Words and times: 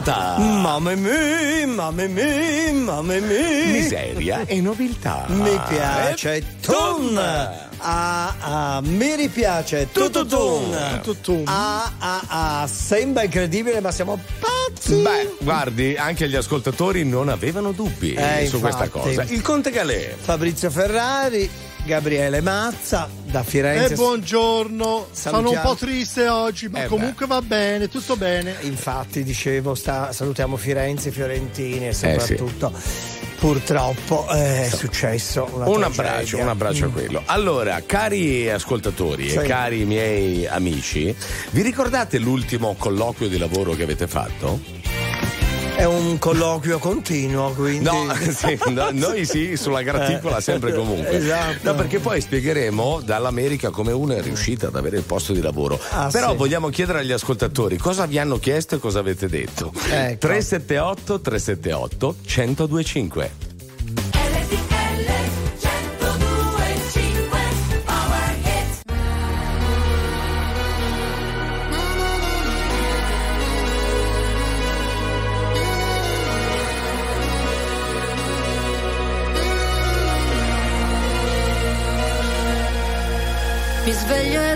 Ta-ta-ta. 0.00 0.38
Mamma 0.40 0.94
mia, 0.96 1.66
mamma 1.68 2.06
mia, 2.08 2.72
mamma 2.72 3.14
mia. 3.20 3.66
Miseria 3.66 4.44
e 4.44 4.60
nobiltà. 4.60 5.26
Mi 5.28 5.56
piace 5.68 6.34
E 6.34 6.44
tun. 6.60 7.16
Ah, 7.86 8.34
ah, 8.40 8.80
mi 8.82 9.14
ripiace 9.14 9.88
tututun. 9.92 10.76
Tututun. 11.02 11.42
Ah, 11.46 11.92
ah, 11.98 12.22
ah, 12.62 12.66
sembra 12.66 13.22
incredibile, 13.22 13.80
ma 13.80 13.92
siamo 13.92 14.18
pazzi. 14.40 14.96
Beh, 14.96 15.36
guardi, 15.40 15.94
anche 15.96 16.28
gli 16.28 16.34
ascoltatori 16.34 17.04
non 17.04 17.28
avevano 17.28 17.70
dubbi 17.70 18.14
Eh, 18.14 18.46
su 18.48 18.58
questa 18.58 18.84
infatti. 18.86 19.14
cosa. 19.14 19.22
Il 19.32 19.42
Conte 19.42 19.70
Galè. 19.70 20.16
Fabrizio 20.20 20.70
Ferrari, 20.70 21.48
Gabriele 21.84 22.40
Mazza 22.40 23.08
da 23.24 23.42
Firenze. 23.42 23.92
E 23.92 23.96
buongiorno, 23.96 25.08
sono 25.12 25.38
un 25.38 25.44
Salutiamo. 25.44 25.68
po' 25.68 25.74
triste 25.76 26.28
oggi, 26.28 26.68
ma 26.68 26.84
Eh 26.84 26.86
comunque 26.86 27.26
va 27.26 27.42
bene, 27.42 27.88
tutto 27.88 28.16
bene. 28.16 28.56
Infatti, 28.62 29.22
dicevo, 29.22 29.74
sta- 29.74 30.12
salutiamo 30.12 30.56
Firenze, 30.56 31.10
Fiorentini 31.10 31.88
e 31.88 31.92
sì. 31.92 32.08
soprattutto, 32.18 32.72
purtroppo, 33.38 34.26
è 34.28 34.70
successo 34.74 35.46
una 35.52 35.66
Un 35.66 35.80
tragedia. 35.80 35.86
abbraccio, 35.86 36.38
un 36.38 36.48
abbraccio 36.48 36.84
a 36.86 36.88
quello. 36.88 37.22
Allora, 37.26 37.82
cari 37.84 38.50
ascoltatori 38.50 39.28
Sì. 39.28 39.36
e 39.36 39.42
cari 39.42 39.84
miei 39.84 40.46
amici, 40.46 41.14
vi 41.50 41.60
ricordate 41.62 42.18
l'ultimo 42.18 42.74
colloquio 42.78 43.28
di 43.28 43.36
lavoro 43.36 43.74
che 43.74 43.82
avete 43.82 44.06
fatto? 44.06 44.73
È 45.76 45.82
un 45.84 46.18
colloquio 46.18 46.78
continuo, 46.78 47.50
quindi. 47.52 47.84
No, 47.84 48.14
sì, 48.32 48.56
no, 48.68 48.90
noi 48.92 49.24
sì, 49.24 49.56
sulla 49.56 49.82
graticola 49.82 50.40
sempre 50.40 50.70
e 50.70 50.74
comunque. 50.74 51.16
Esatto. 51.16 51.58
No, 51.62 51.74
perché 51.74 51.98
poi 51.98 52.20
spiegheremo 52.20 53.00
dall'America 53.04 53.70
come 53.70 53.90
uno 53.90 54.14
è 54.14 54.22
riuscito 54.22 54.68
ad 54.68 54.76
avere 54.76 54.98
il 54.98 55.02
posto 55.02 55.32
di 55.32 55.40
lavoro. 55.40 55.78
Ah, 55.90 56.08
Però 56.12 56.30
sì. 56.30 56.36
vogliamo 56.36 56.68
chiedere 56.68 57.00
agli 57.00 57.12
ascoltatori 57.12 57.76
cosa 57.76 58.06
vi 58.06 58.18
hanno 58.18 58.38
chiesto 58.38 58.76
e 58.76 58.78
cosa 58.78 59.00
avete 59.00 59.28
detto. 59.28 59.72
Ecco. 59.90 60.26
378 60.28 61.20
378 61.20 62.16
1025. 62.24 63.53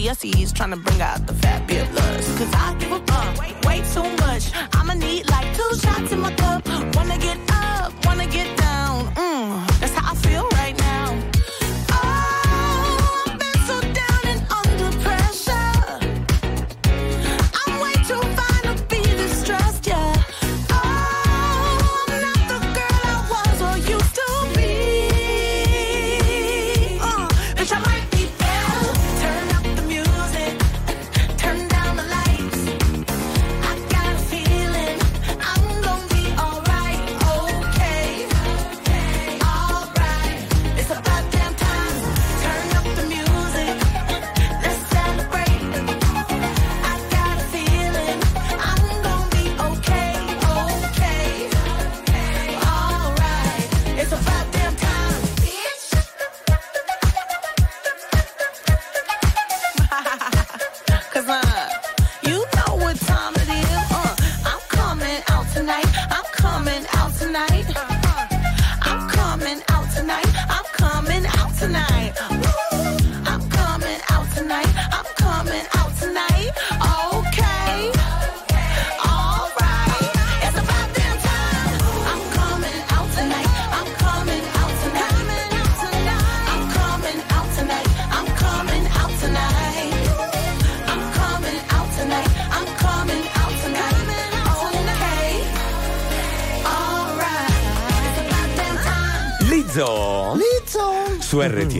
Balenciennes, 0.00 0.54
trying 0.54 0.70
to 0.70 0.76
bring 0.76 1.00
out 1.02 1.26
the 1.26 1.34
fabulous. 1.34 1.49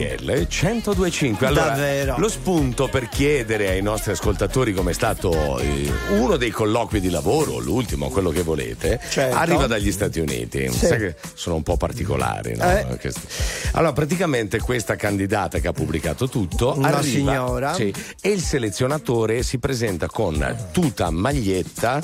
RTL 0.01 0.47
1025. 0.49 1.45
Allora, 1.47 1.65
Davvero. 1.69 2.15
lo 2.17 2.27
spunto 2.29 2.87
per 2.87 3.07
chiedere 3.09 3.69
ai 3.69 3.81
nostri 3.81 4.11
ascoltatori 4.11 4.73
come 4.73 4.91
è 4.91 4.93
stato 4.93 5.59
eh, 5.59 5.91
uno 6.17 6.37
dei 6.37 6.49
colloqui 6.49 6.99
di 6.99 7.09
lavoro, 7.09 7.59
l'ultimo, 7.59 8.09
quello 8.09 8.29
che 8.29 8.41
volete, 8.41 8.99
Certo. 9.09 9.35
arriva 9.35 9.67
dagli 9.67 9.91
Stati 9.91 10.19
Uniti. 10.19 10.69
Sì. 10.71 10.85
Sai 10.87 10.97
che 10.97 11.15
sono 11.35 11.55
un 11.55 11.63
po' 11.63 11.77
particolari, 11.77 12.55
no? 12.55 12.63
Eh. 12.63 12.99
Allora, 13.73 13.93
praticamente 13.93 14.59
questa 14.59 14.95
candidata 14.95 15.59
che 15.59 15.67
ha 15.67 15.73
pubblicato 15.73 16.27
tutto 16.27 16.73
Una 16.75 16.87
arriva 16.87 17.01
signora. 17.01 17.73
sì, 17.73 17.93
e 18.21 18.29
il 18.29 18.41
selezionatore 18.41 19.43
si 19.43 19.59
presenta 19.59 20.07
con 20.07 20.69
tuta, 20.71 21.09
maglietta, 21.11 22.01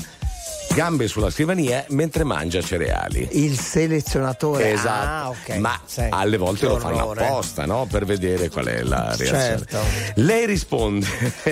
gambe 0.77 1.07
sulla 1.07 1.31
scrivania 1.31 1.83
mentre 1.89 2.23
mangia 2.23 2.61
cereali. 2.61 3.27
Il 3.31 3.59
selezionatore. 3.59 4.73
Esatto, 4.73 5.07
Ah, 5.07 5.29
ok. 5.29 5.55
ma 5.57 5.79
Sì. 5.85 6.05
alle 6.07 6.37
volte 6.37 6.67
Che 6.67 6.73
lo 6.73 6.77
fanno 6.79 7.09
apposta, 7.13 7.65
no? 7.65 7.87
Per 7.89 8.05
vedere 8.05 8.47
qual 8.49 8.65
è 8.67 8.83
la 8.83 9.05
reazione. 9.15 9.39
Certo. 9.39 9.79
Lei 10.17 10.45
risponde. 10.45 11.07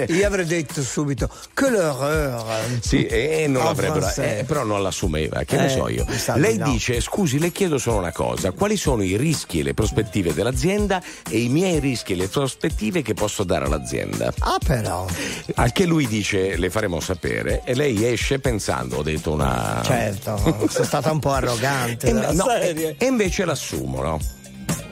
Io 0.10 0.28
avrei 0.28 0.46
detto 0.46 0.84
subito 0.84 1.28
che 1.56 1.72
l'horreur. 1.72 2.44
Sì, 2.82 3.08
e 3.08 3.46
non 3.48 3.62
En 3.62 3.68
l'avrebbero, 3.68 4.12
eh, 4.18 4.44
però 4.46 4.64
non 4.64 4.84
l'assumeva, 4.84 5.44
che 5.44 5.58
ne 5.58 5.66
Eh, 5.66 5.70
so 5.70 5.90
io. 5.90 6.06
Lei 6.36 6.58
no. 6.58 6.70
dice: 6.70 7.02
Scusi, 7.02 7.40
le 7.40 7.52
chiedo 7.52 7.80
solo 7.80 7.98
una 7.98 8.12
cosa: 8.12 8.52
quali 8.52 8.78
sono 8.78 9.02
i 9.02 9.18
rischi 9.18 9.62
e 9.62 9.64
le 9.64 9.74
prospettive 9.74 10.36
dell'azienda 10.36 11.02
e 11.28 11.40
i 11.40 11.50
miei 11.50 11.80
rischi 11.80 12.14
e 12.14 12.16
le 12.16 12.28
prospettive 12.28 13.02
che 13.02 13.16
posso 13.16 13.44
dare 13.44 13.66
all'azienda? 13.66 14.32
Ah, 14.42 14.60
però. 14.64 15.08
Al 15.56 15.72
che 15.72 15.86
lui 15.86 16.06
dice: 16.08 16.58
Le 16.58 16.70
faremo 16.70 17.00
sapere, 17.00 17.64
e 17.66 17.74
lei 17.74 18.06
esce 18.06 18.38
pensando: 18.38 18.98
Ho 18.98 19.04
detto 19.16 19.32
una. 19.34 19.82
Certo, 19.84 20.38
sono 20.70 20.86
stata 20.86 21.12
un 21.12 21.20
po' 21.20 21.32
arrogante. 21.32 22.08
E, 22.16 22.34
no, 22.34 22.50
e- 22.56 22.96
e 22.98 23.06
invece 23.06 23.46
l'assumono. 23.46 24.20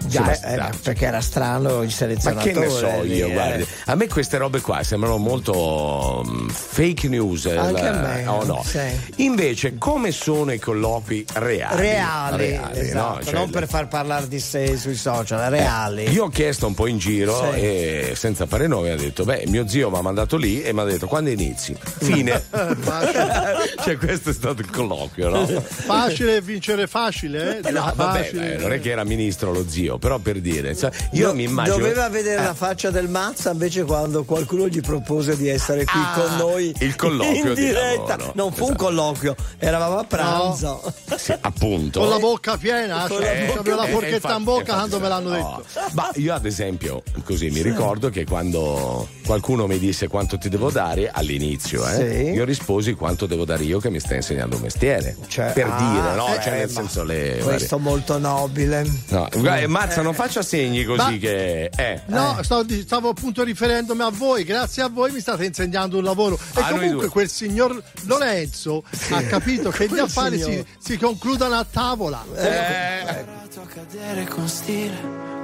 Già, 0.05 0.31
eh, 0.41 0.69
perché 0.81 1.05
era 1.05 1.22
strano 1.22 1.79
il 1.81 1.86
Ma 1.86 1.89
selezionatore. 1.91 2.51
che 2.53 2.60
ne 2.60 2.69
so 2.69 2.88
io, 3.03 3.27
eh. 3.27 3.31
guardi. 3.31 3.67
A 3.86 3.95
me 3.95 4.07
queste 4.07 4.38
robe 4.38 4.62
qua 4.62 4.83
sembrano 4.83 5.17
molto 5.17 6.24
mm, 6.27 6.50
fake 6.50 7.07
news. 7.07 7.45
eh, 7.45 7.57
Anche 7.57 7.81
la- 7.81 7.89
a 7.89 8.13
me, 8.15 8.27
o 8.27 8.43
no? 8.43 8.63
sì. 8.65 8.79
Invece, 9.17 9.77
come 9.77 10.12
sono 10.12 10.51
i 10.51 10.60
colloqui 10.60 11.25
reali? 11.33 11.81
Reali, 11.81 12.48
Reali, 12.48 12.79
esatto, 12.79 13.15
no? 13.17 13.24
Cioè, 13.24 13.33
non 13.33 13.50
per 13.50 13.67
far 13.67 13.88
parlare 13.88 14.27
di 14.27 14.39
sé 14.39 14.77
sui 14.77 14.95
social, 14.95 15.50
reali. 15.50 16.05
Eh, 16.05 16.12
Io 16.12 16.25
ho 16.25 16.29
chiesto 16.29 16.67
un 16.67 16.74
po' 16.74 16.88
in 16.88 16.98
giro 16.98 17.51
Sì. 17.53 17.60
e 17.60 18.13
senza 18.15 18.45
fare 18.45 18.67
nome 18.67 18.91
ha 18.91 18.95
detto: 18.95 19.24
Beh, 19.24 19.43
mio 19.48 19.67
zio 19.67 19.89
mi 19.89 19.98
ha 19.98 20.01
mandato 20.01 20.38
lì 20.38 20.62
e 20.62 20.74
mi 20.74 20.79
ha 20.81 20.83
detto 20.83 21.07
quando 21.07 21.29
inizi? 21.29 21.75
Fine. 22.00 22.43
cioè, 23.83 23.98
questo 23.98 24.29
è 24.29 24.33
stato 24.33 24.62
il 24.62 24.69
colloquio, 24.69 25.29
no? 25.29 25.45
Facile 25.45 26.41
vincere 26.41 26.88
facile, 26.88 27.60
eh? 27.63 27.72
No, 27.72 27.91
vabbè, 27.95 28.24
facile. 28.24 28.53
eh, 28.55 28.57
non 28.57 28.72
è 28.74 28.79
che 28.79 28.89
era 28.91 29.03
ministro 29.03 29.51
lo 29.51 29.65
zio, 29.67 29.93
però 29.98 30.18
per 30.20 30.40
dire, 30.42 30.76
cioè, 30.76 30.92
io 31.12 31.28
Do- 31.28 31.34
mi 31.36 31.44
immagino. 31.44 31.78
Doveva 31.78 32.10
vedere 32.10 32.42
Eh, 32.42 32.46
la 32.46 32.54
faccia 32.54 32.90
del 32.92 33.08
Mazza 33.10 33.52
invece 33.52 33.84
quando 33.84 34.24
qualcuno 34.24 34.68
gli 34.68 34.82
propose 34.82 35.36
di 35.38 35.48
essere 35.48 35.86
qui 35.86 36.00
Ah, 36.00 36.14
con 36.20 36.36
noi 36.38 36.74
il 36.80 36.96
colloquio 36.96 37.48
in 37.50 37.54
di 37.54 37.66
diretta. 37.66 38.16
lavoro. 38.18 38.32
non 38.36 38.52
fu 38.52 38.64
un 38.64 38.70
Esatto. 38.72 38.84
colloquio, 38.84 39.36
eravamo 39.60 39.98
a 40.00 40.04
pranzo. 40.04 40.94
sì, 41.18 41.34
appunto. 41.40 42.00
Con 42.00 42.10
la 42.10 42.20
bocca 42.20 42.58
piena, 42.58 43.06
Con 43.08 43.18
cioè, 43.22 43.46
la 43.46 43.60
avevo 43.60 43.76
la 43.76 43.86
Eh, 43.88 43.92
forchetta 43.92 44.16
infatti- 44.16 44.38
in 44.38 44.44
bocca 44.44 44.60
infatti- 44.60 44.78
quando 44.90 45.00
me 45.00 45.08
l'hanno 45.08 45.30
no. 45.30 45.36
detto. 45.64 45.90
Ma 45.94 46.10
io 46.16 46.34
ad 46.34 46.46
esempio, 46.46 47.04
così 47.24 47.50
mi 47.50 47.62
ricordo 47.62 48.10
che 48.10 48.26
quando 48.26 49.08
qualcuno 49.26 49.68
mi 49.68 49.80
disse 49.80 50.08
quanto 50.08 50.38
ti 50.38 50.50
devo 50.50 50.70
dare 50.72 51.10
all'inizio, 51.12 51.88
eh, 51.88 51.94
Sì. 51.96 52.32
io 52.32 52.44
risposi 52.46 52.94
quanto 52.94 53.26
devo 53.26 53.46
dare 53.46 53.64
io 53.64 53.80
che 53.80 53.90
mi 53.90 54.00
stai 54.00 54.18
insegnando 54.18 54.56
un 54.56 54.62
mestiere. 54.64 55.16
Cioè, 55.28 55.52
per 55.54 55.68
ah, 55.70 55.78
dire, 55.78 56.16
no? 56.16 56.28
eh, 56.36 56.42
cioè, 56.42 56.52
nel 56.58 56.68
ma 56.68 56.74
senso 56.82 57.04
le. 57.04 57.40
Questo 57.44 57.78
molto 57.80 58.18
nobile. 58.18 58.82
No, 59.10 59.28
guarda, 59.34 59.68
Mazza 59.86 60.02
non 60.02 60.13
faccia 60.13 60.42
segni 60.42 60.84
così 60.86 60.98
Ma- 60.98 61.18
che. 61.18 61.70
Eh. 61.75 62.02
No, 62.08 62.38
stavo, 62.42 62.63
di- 62.63 62.82
stavo 62.82 63.10
appunto 63.10 63.44
riferendomi 63.44 64.02
a 64.02 64.10
voi, 64.10 64.44
grazie 64.44 64.82
a 64.84 64.90
voi 64.90 65.12
mi 65.12 65.20
state 65.20 65.46
insegnando 65.46 65.98
un 65.98 66.04
lavoro. 66.04 66.36
E 66.56 66.62
Ah, 66.62 66.70
comunque 66.70 67.10
quel 67.10 67.30
signor 67.30 67.82
Lorenzo 68.06 68.84
ha 69.12 69.22
capito 69.24 69.70
che 69.72 69.88
gli 69.90 70.00
affari 70.00 70.40
si, 70.42 70.66
si 70.80 70.98
concludono 70.98 71.56
a 71.56 71.66
tavola. 71.70 72.24
Eh. 72.36 73.32
a 73.56 73.66
cadere 73.74 74.25
con 74.28 74.48
stile 74.48 74.96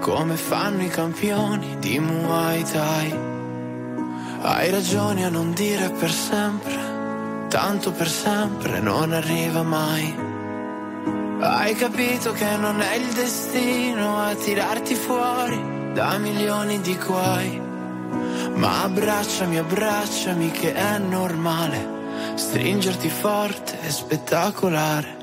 come 0.02 0.36
fanno 0.36 0.84
i 0.84 0.90
campioni 0.90 1.78
di 1.80 2.00
Muay 2.00 2.64
Thai. 2.64 3.16
Hai 4.42 4.70
ragione 4.70 5.26
a 5.26 5.30
non 5.30 5.52
dire 5.54 5.90
per 5.90 6.12
sempre, 6.12 7.48
tanto 7.50 7.92
per 7.92 8.10
sempre 8.10 8.80
non 8.80 9.12
arriva 9.12 9.64
mai. 9.64 10.16
Hai 11.42 11.74
capito 11.74 12.34
che 12.34 12.58
non 12.58 12.82
è 12.82 12.96
il 12.96 13.14
destino 13.14 14.20
a 14.20 14.36
tirarti 14.36 14.94
fuori 14.94 15.94
da 15.94 16.18
milioni 16.18 16.82
di 16.82 16.98
guai. 16.98 17.62
Ma 18.56 18.84
abbracciami, 18.84 19.58
abbracciami 19.58 20.52
che 20.52 20.74
è 20.74 20.98
normale 20.98 22.36
stringerti 22.36 23.10
forte 23.10 23.80
e 23.82 23.90
spettacolare. 23.90 25.16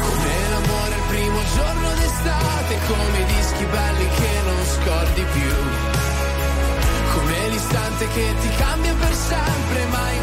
Come 0.00 0.34
l'amore 0.50 0.94
il 0.94 1.02
primo 1.08 1.40
giorno 1.56 1.88
d'estate, 1.94 2.78
come 2.86 3.18
i 3.18 3.24
dischi 3.24 3.64
belli 3.64 4.08
che 4.14 4.30
non 4.44 4.64
scordi 4.64 5.24
più. 5.32 5.54
Come 7.14 7.48
l'istante 7.48 8.06
che 8.14 8.34
ti 8.40 8.48
cambia 8.56 8.94
per 8.94 9.14
sempre, 9.14 9.86
ma 9.86 10.10
in 10.12 10.22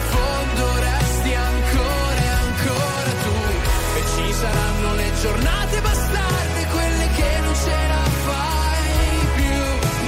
giornate 5.22 5.82
bastarde, 5.82 6.66
quelle 6.72 7.08
che 7.16 7.40
non 7.42 7.54
ce 7.54 7.88
la 7.88 8.06
fai 8.26 9.28
più. 9.36 9.64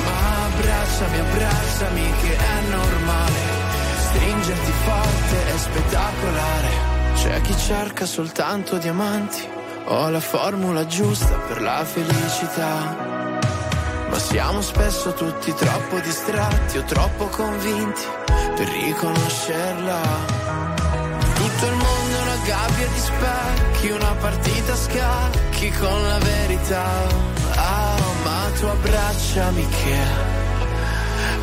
Ma 0.05 0.45
abbracciami, 0.45 1.19
abbracciami 1.19 2.13
che 2.21 2.37
è 2.37 2.61
normale. 2.69 3.39
Stringerti 3.99 4.71
forte 4.83 5.53
è 5.53 5.57
spettacolare. 5.57 6.69
C'è 7.15 7.41
chi 7.41 7.57
cerca 7.57 8.05
soltanto 8.05 8.77
diamanti. 8.77 9.47
Ho 9.85 10.09
la 10.09 10.19
formula 10.19 10.85
giusta 10.87 11.35
per 11.47 11.61
la 11.61 11.83
felicità. 11.85 13.41
Ma 14.09 14.17
siamo 14.19 14.61
spesso 14.61 15.13
tutti 15.13 15.53
troppo 15.53 15.99
distratti 15.99 16.77
o 16.77 16.83
troppo 16.83 17.27
convinti 17.27 18.01
per 18.55 18.67
riconoscerla. 18.67 20.01
Tutto 21.35 21.65
il 21.65 21.73
mondo 21.73 22.02
gabbia 22.45 22.87
di 22.87 22.99
specchi, 22.99 23.89
una 23.91 24.15
partita 24.19 24.73
a 24.73 24.75
scacchi 24.75 25.71
con 25.71 26.07
la 26.07 26.17
verità. 26.19 26.85
Ah, 27.55 27.95
ma 28.23 28.51
tu 28.59 28.65
abbracciami 28.65 29.67
che 29.67 29.97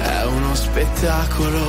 è 0.02 0.24
uno 0.24 0.54
spettacolo. 0.54 1.60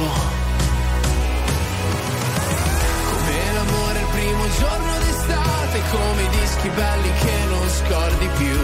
Come 3.11 3.53
l'amore 3.53 3.99
il 3.99 4.07
primo 4.11 4.43
giorno 4.59 4.91
d'estate, 4.99 5.81
come 5.91 6.21
i 6.21 6.29
dischi 6.39 6.69
belli 6.69 7.11
che 7.23 7.35
non 7.49 7.69
scordi 7.69 8.27
più. 8.37 8.59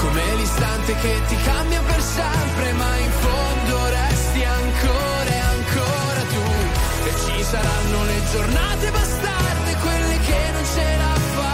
Come 0.00 0.34
l'istante 0.36 0.94
che 0.96 1.20
ti 1.28 1.36
cambia 1.36 1.80
per 1.80 2.02
sempre, 2.02 2.72
ma 2.72 2.96
in 2.96 3.10
fondo 3.10 3.88
resti 3.88 4.44
ancora 4.44 5.23
saranno 7.44 8.04
le 8.04 8.22
giornate 8.32 8.90
bastarde, 8.90 9.76
quelle 9.82 10.18
che 10.18 10.50
non 10.52 10.64
ce 10.64 10.96
la 10.96 11.14
fai 11.34 11.53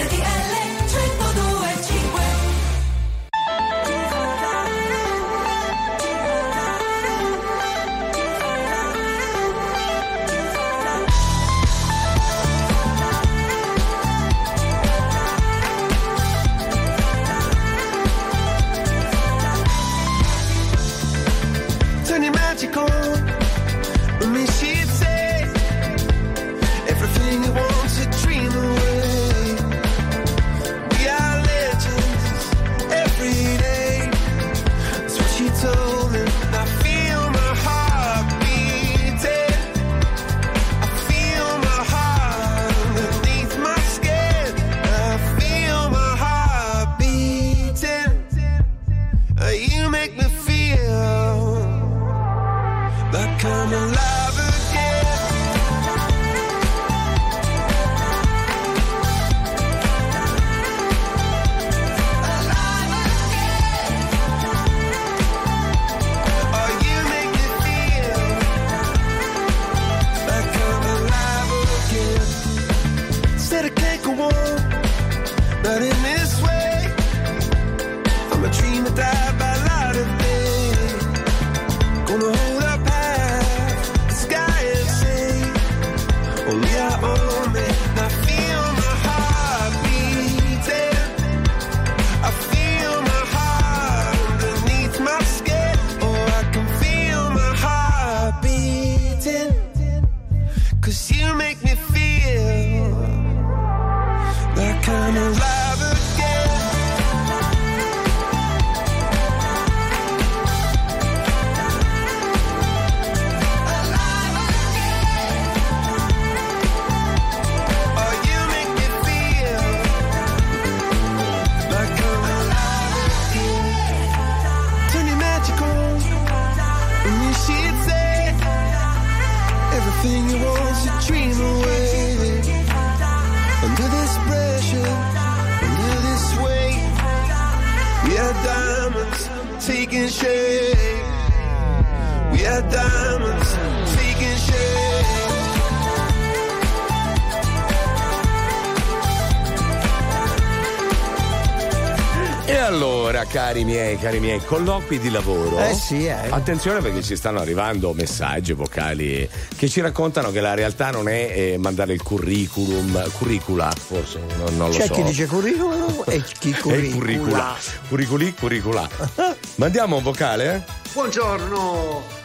Cari 154.01 154.19
miei, 154.19 154.43
colloqui 154.43 154.99
di 154.99 155.09
lavoro. 155.11 155.59
Eh 155.59 155.73
sì, 155.75 156.05
eh. 156.07 156.15
Attenzione 156.29 156.81
perché 156.81 157.01
ci 157.03 157.15
stanno 157.15 157.39
arrivando 157.39 157.93
messaggi 157.93 158.51
vocali 158.53 159.29
che 159.55 159.69
ci 159.69 159.79
raccontano 159.79 160.31
che 160.31 160.41
la 160.41 160.53
realtà 160.55 160.89
non 160.89 161.07
è 161.07 161.31
eh, 161.33 161.57
mandare 161.59 161.93
il 161.93 162.01
curriculum, 162.01 163.09
curricula 163.11 163.71
forse, 163.71 164.19
non, 164.37 164.57
non 164.57 164.69
lo 164.71 164.75
C'è 164.75 164.87
so. 164.87 164.93
chi 164.95 165.03
dice 165.03 165.25
curriculum 165.27 166.03
e 166.07 166.21
chi 166.39 166.49
È 166.51 166.55
il 166.55 166.61
curricula. 166.61 166.97
curricula. 166.97 167.55
Curriculi, 167.87 168.33
curricula. 168.33 168.89
Mandiamo 169.55 169.97
un 169.97 170.03
vocale? 170.03 170.55
eh? 170.55 170.61
Buongiorno 170.93 172.19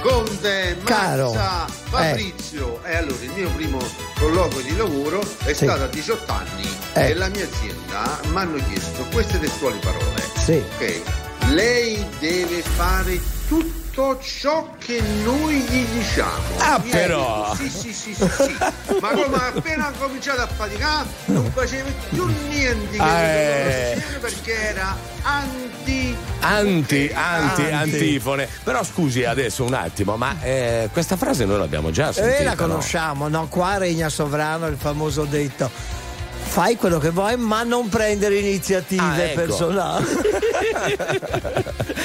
Conte, 0.00 0.78
Caro. 0.84 1.32
Mazza, 1.32 1.66
Fabrizio. 1.90 2.82
E 2.84 2.96
allora 2.96 3.16
il 3.22 3.30
mio 3.36 3.50
primo 3.50 3.78
colloquio 4.18 4.62
di 4.64 4.74
lavoro 4.76 5.20
è 5.44 5.52
Sì. 5.52 5.64
stato 5.64 5.82
a 5.82 5.86
18 5.86 6.32
anni 6.32 6.68
Eh. 6.94 7.10
e 7.10 7.14
la 7.14 7.28
mia 7.28 7.44
azienda 7.44 8.18
mi 8.32 8.36
hanno 8.36 8.58
chiesto 8.68 9.04
queste 9.12 9.38
testuali 9.38 9.78
parole. 9.78 10.22
Sì. 10.42 10.52
Ok, 10.76 11.02
lei 11.50 12.04
deve 12.18 12.62
fare 12.62 13.20
tutto 13.48 14.18
ciò 14.22 14.68
che 14.78 15.00
noi 15.24 15.54
gli 15.60 15.84
diciamo. 15.86 16.58
Ah, 16.58 16.80
Mi 16.82 16.90
però. 16.90 17.52
detto, 17.52 17.68
Sì, 17.68 17.92
sì, 17.92 17.92
sì, 17.92 18.14
sì, 18.14 18.28
sì. 18.28 18.56
Ma 19.00 19.08
come 19.12 19.36
appena 19.36 19.86
ha 19.88 19.92
cominciato 19.98 20.40
a 20.42 20.46
faticare 20.46 21.08
non 21.26 21.50
faceva 21.52 21.88
più 22.08 22.26
niente 22.48 22.96
Ah, 22.98 23.18
eh. 23.20 24.02
perché 24.20 24.52
era 24.68 24.96
anti 25.22 26.16
Anti, 26.40 27.10
anti, 27.12 27.62
Anti. 27.62 27.72
antifone. 27.72 28.48
Però 28.62 28.82
scusi 28.84 29.24
adesso 29.24 29.64
un 29.64 29.74
attimo, 29.74 30.16
ma 30.16 30.36
eh, 30.42 30.88
questa 30.92 31.16
frase 31.16 31.44
noi 31.44 31.58
l'abbiamo 31.58 31.90
già 31.90 32.12
sentita. 32.12 32.36
Eh, 32.38 32.44
la 32.44 32.50
no? 32.54 32.56
conosciamo, 32.56 33.28
no? 33.28 33.48
Qua 33.48 33.76
regna 33.76 34.08
sovrano 34.08 34.66
il 34.68 34.76
famoso 34.78 35.24
detto. 35.24 35.98
Fai 36.42 36.76
quello 36.76 36.98
che 36.98 37.10
vuoi, 37.10 37.36
ma 37.36 37.62
non 37.62 37.88
prendere 37.88 38.36
iniziative 38.36 39.02
Ah, 39.02 39.22
ecco. 39.22 39.40
personali. 39.40 40.04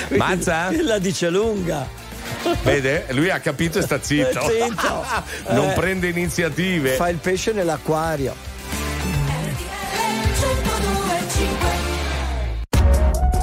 Mazza? 0.17 0.69
La 0.83 0.99
dice 0.99 1.29
lunga. 1.29 1.87
Vede? 2.61 3.05
Lui 3.09 3.31
ha 3.31 3.39
capito 3.39 3.79
e 3.79 3.81
sta 3.81 3.99
zitto. 4.01 4.41
Zitto. 4.47 5.03
non 5.53 5.69
Eh. 5.69 5.73
prende 5.73 6.07
iniziative. 6.09 6.91
Fa 6.91 7.09
il 7.09 7.17
pesce 7.17 7.53
nell'acquario. 7.53 8.35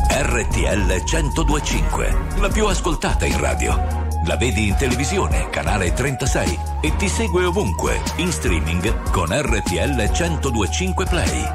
RTL 0.09 1.03
1025, 1.05 2.17
la 2.41 2.49
più 2.49 2.67
ascoltata 2.67 3.25
in 3.27 3.39
radio. 3.39 4.02
La 4.25 4.37
vedi 4.37 4.69
in 4.69 4.77
televisione, 4.77 5.51
canale 5.51 5.93
36 5.93 6.59
e 6.81 6.95
ti 6.97 7.09
segue 7.09 7.45
ovunque, 7.45 8.01
in 8.17 8.31
streaming 8.31 9.11
con 9.11 9.29
RTL 9.31 9.97
1025 9.97 11.07
Play. 11.07 11.47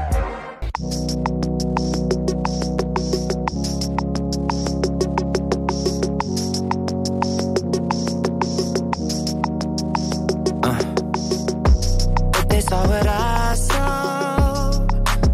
If 12.33 12.47
they 12.49 12.61
saw 12.61 12.85
what 12.85 13.07
I 13.07 13.55
saw, 13.55 14.71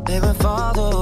they 0.06 0.20
fall 0.20 0.74
the 0.74 0.93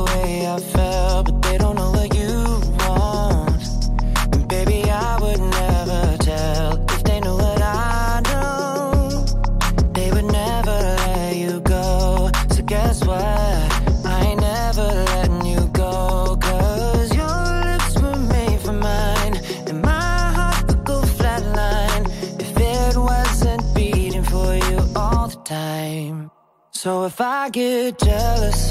I 27.23 27.49
get 27.51 27.99
jealous, 27.99 28.70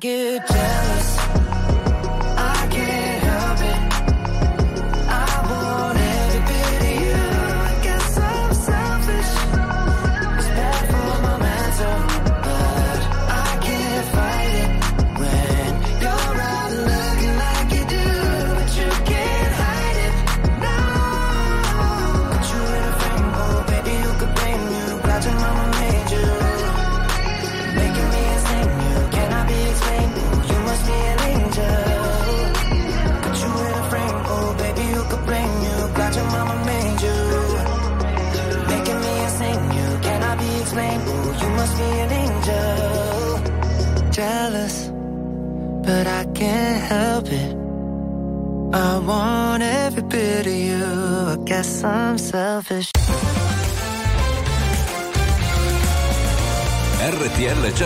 Get 0.00 0.57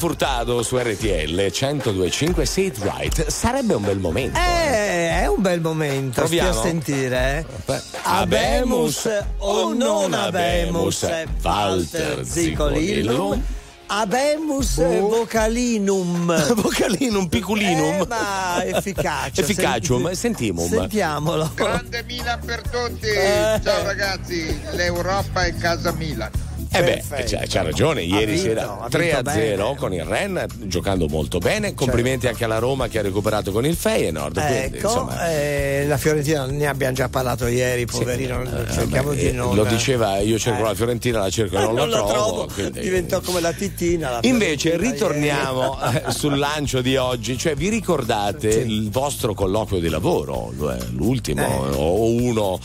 Furtado 0.00 0.62
su 0.62 0.78
RTL 0.78 1.50
1025 1.52 2.46
Say 2.46 2.64
It 2.68 2.78
Right. 2.78 3.26
Sarebbe 3.26 3.74
un 3.74 3.82
bel 3.84 3.98
momento. 3.98 4.38
Eh, 4.38 5.20
è 5.20 5.26
un 5.28 5.42
bel 5.42 5.60
momento. 5.60 6.22
Proviamo? 6.22 6.50
Stia 6.52 6.60
a 6.60 6.64
sentire. 6.64 7.46
eh. 7.66 7.80
Abemus 8.04 9.08
o 9.36 9.74
non 9.74 10.14
abemus, 10.14 11.02
Walter 11.42 12.24
Zicolinum. 12.24 13.34
Zicolino. 13.34 13.42
Abemus 13.88 14.76
vocalinum. 15.00 16.34
Vocalinum 16.56 17.26
piccolinum. 17.28 18.00
Eh, 18.00 18.06
ma 18.08 18.64
efficace. 18.64 19.42
Efficacium, 19.42 20.00
Senti- 20.04 20.16
sentimum. 20.16 20.66
Sentiamolo. 20.66 21.50
Grande 21.54 22.02
Milan 22.04 22.40
per 22.42 22.62
tutti. 22.62 23.06
Eh. 23.06 23.60
Ciao 23.62 23.82
ragazzi, 23.84 24.58
l'Europa 24.72 25.44
è 25.44 25.54
casa 25.56 25.92
Milan. 25.92 26.30
Eh 26.72 26.82
beh, 26.84 27.24
c'ha, 27.24 27.42
c'ha 27.48 27.62
ragione, 27.62 28.02
ieri 28.02 28.26
vinto, 28.32 28.40
sera 28.42 28.78
ha 28.80 28.88
3 28.88 29.12
a 29.12 29.16
vinto 29.16 29.30
0 29.30 29.62
bene. 29.64 29.76
con 29.76 29.92
il 29.92 30.04
Ren, 30.04 30.46
giocando 30.62 31.08
molto 31.08 31.38
bene. 31.38 31.74
Complimenti 31.74 32.28
anche 32.28 32.44
alla 32.44 32.58
Roma 32.58 32.86
che 32.86 33.00
ha 33.00 33.02
recuperato 33.02 33.50
con 33.50 33.66
il 33.66 33.74
Feyenoord. 33.74 34.34
quindi, 34.40 34.76
Ecco, 34.76 34.86
insomma, 34.86 35.30
eh, 35.32 35.84
la 35.88 35.96
Fiorentina 35.96 36.46
ne 36.46 36.66
abbiamo 36.68 36.94
già 36.94 37.08
parlato 37.08 37.48
ieri, 37.48 37.86
poverino. 37.86 38.42
eh, 38.42 38.72
cerchiamo 38.72 39.08
vabbè, 39.08 39.20
di 39.20 39.28
eh, 39.28 39.32
non. 39.32 39.54
Lo 39.56 39.64
diceva, 39.64 40.18
io 40.20 40.38
cerco 40.38 40.60
Eh. 40.60 40.66
la 40.66 40.74
Fiorentina, 40.74 41.18
la 41.18 41.30
cerco 41.30 41.56
e 41.56 41.60
non, 41.60 41.74
non 41.74 41.88
la 41.90 41.96
la 42.00 42.06
trovo. 42.06 42.46
trovo, 42.46 42.48
quindi- 42.54 42.80
diventò 42.80 43.20
come 43.20 43.40
la 43.40 43.52
titina. 43.52 44.10
la 44.10 44.18
Invece 44.22 44.76
ritorniamo 44.76 45.76
eh, 46.06 46.12
sul 46.12 46.38
lancio 46.38 46.80
di 46.80 46.96
oggi, 46.96 47.36
cioè 47.36 47.54
vi 47.56 47.68
ricordate 47.68 48.48
il 48.48 48.90
vostro 48.90 49.34
colloquio 49.34 49.80
di 49.80 49.88
lavoro, 49.88 50.52
l'ultimo 50.92 51.42
Eh. 51.70 51.74
o 51.76 52.04
uno 52.12 52.60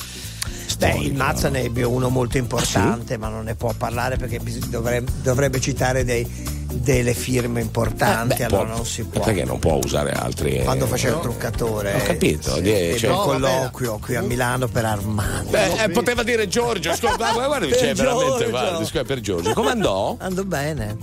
Beh, 0.78 0.90
storico, 0.92 1.04
il 1.04 1.14
Mazza 1.16 1.48
no? 1.48 1.54
ne 1.56 1.62
ebbe 1.64 1.84
uno 1.84 2.10
molto 2.10 2.38
importante, 2.38 3.18
ma 3.18 3.28
non 3.30 3.44
ne 3.46 3.56
può 3.56 3.74
parlare 3.78 4.18
perché 4.18 4.40
dovrebbe, 4.70 5.12
dovrebbe 5.22 5.60
citare 5.62 6.04
dei- 6.04 6.54
delle 6.76 7.14
firme 7.14 7.62
importanti, 7.62 8.34
Eh, 8.34 8.38
beh, 8.38 8.44
allora 8.46 8.66
può- 8.66 8.76
non 8.76 8.86
si 8.86 9.04
può. 9.06 9.24
Perché 9.24 9.46
non 9.46 9.60
può 9.60 9.80
usare 9.82 10.12
altri. 10.12 10.62
Quando 10.64 10.86
faceva 10.88 11.16
il 11.16 11.22
truccatore, 11.22 11.94
Ho 11.96 12.04
capito, 12.04 12.56
sì, 12.56 12.62
di- 12.62 12.98
cioè- 12.98 13.10
un 13.12 13.16
No, 13.16 13.22
colloquio 13.24 14.00
qui 14.02 14.16
a 14.16 14.22
Milano 14.22 14.68
per 14.68 14.84
Armani. 14.86 15.50
Beh, 15.50 15.84
eh, 15.84 15.90
poteva 15.90 16.24
dire 16.24 16.48
Giorgio, 16.50 16.94
scusa, 16.94 17.16
guarda, 17.34 17.66
c'è 17.68 17.94
veramente 17.96 18.38
Giorgio. 18.44 18.50
guarda, 18.50 19.04
per 19.06 19.20
Giorgio. 19.22 19.54
Come 19.54 19.70
andò? 19.72 20.18
Andò 20.20 20.44
bene. 20.44 20.98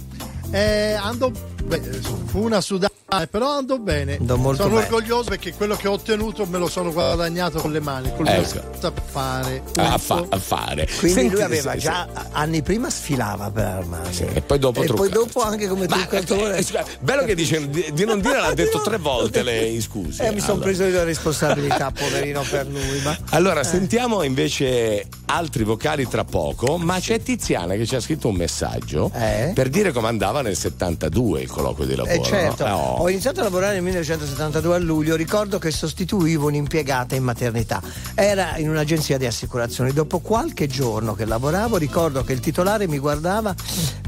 Eh, 0.50 0.92
andò, 0.92 1.30
beh, 1.64 1.80
fu 2.26 2.40
una 2.44 2.60
sudata 2.60 2.91
male, 3.12 3.26
però 3.26 3.56
ando 3.58 3.78
bene. 3.78 4.16
Ando 4.18 4.36
molto 4.36 4.62
sono 4.62 4.74
bene. 4.76 4.86
orgoglioso 4.86 5.28
perché 5.30 5.52
quello 5.54 5.76
che 5.76 5.88
ho 5.88 5.92
ottenuto 5.92 6.46
me 6.46 6.58
lo 6.58 6.68
sono 6.68 6.92
guadagnato 6.92 7.60
con 7.60 7.70
le 7.72 7.80
mani, 7.80 8.10
col 8.14 8.22
mio 8.24 8.32
Ecco. 8.32 8.60
saper 8.78 9.02
fare. 9.04 9.62
A, 9.76 9.98
fa- 9.98 10.24
a 10.28 10.38
fare. 10.38 10.86
Quindi 10.98 11.20
Senti, 11.20 11.34
lui 11.34 11.42
aveva 11.42 11.72
se- 11.72 11.78
già 11.78 12.08
anni 12.32 12.62
prima 12.62 12.90
sfilava 12.90 13.50
per 13.50 13.64
Armani. 13.64 14.12
Sì, 14.12 14.24
e 14.32 14.40
poi 14.40 14.58
dopo 14.58 14.82
E 14.82 14.86
poi 14.86 15.08
dopo 15.08 15.42
anche 15.42 15.68
come 15.68 15.86
Ma, 15.88 15.96
truccatore. 15.96 16.56
eh, 16.58 16.62
scusa, 16.62 16.84
bello 17.00 17.24
che 17.24 17.34
dice 17.34 17.68
di, 17.68 17.90
di 17.92 18.04
non 18.04 18.20
dire 18.20 18.40
l'ha 18.40 18.52
detto 18.54 18.80
tre 18.80 18.98
volte 18.98 19.42
lei, 19.42 19.80
scusi. 19.80 20.22
Eh, 20.22 20.32
mi 20.32 20.40
sono 20.40 20.52
Allora. 20.54 20.66
preso 20.66 20.84
io 20.84 20.94
la 20.96 21.04
responsabilità, 21.04 21.90
poverino 21.90 22.42
per 22.48 22.66
lui. 22.66 23.00
Ma... 23.02 23.16
Allora, 23.30 23.62
sentiamo 23.64 24.22
invece 24.22 25.06
altri 25.26 25.64
vocali 25.64 26.06
tra 26.08 26.24
poco, 26.24 26.76
ma 26.78 26.98
c'è 27.00 27.20
Tiziana 27.22 27.74
che 27.74 27.86
ci 27.86 27.94
ha 27.96 28.00
scritto 28.00 28.28
un 28.28 28.34
messaggio 28.36 29.10
Eh? 29.14 29.52
per 29.54 29.68
dire 29.70 29.92
come 29.92 30.08
andava 30.08 30.42
nel 30.42 30.56
72 30.56 31.40
il 31.42 31.48
colloquio 31.50 31.86
di 31.86 31.94
lavoro. 31.94 32.14
Eh 32.14 32.22
certo, 32.24 32.66
no? 32.66 32.76
Oh. 32.76 33.01
Ho 33.02 33.10
iniziato 33.10 33.40
a 33.40 33.42
lavorare 33.42 33.74
nel 33.74 33.82
1972 33.82 34.76
a 34.76 34.78
luglio, 34.78 35.16
ricordo 35.16 35.58
che 35.58 35.72
sostituivo 35.72 36.46
un'impiegata 36.46 37.16
in 37.16 37.24
maternità. 37.24 37.82
Era 38.14 38.56
in 38.58 38.68
un'agenzia 38.70 39.18
di 39.18 39.26
assicurazioni. 39.26 39.92
Dopo 39.92 40.20
qualche 40.20 40.68
giorno 40.68 41.14
che 41.14 41.24
lavoravo, 41.24 41.78
ricordo 41.78 42.22
che 42.22 42.32
il 42.32 42.38
titolare 42.38 42.86
mi 42.86 43.00
guardava, 43.00 43.52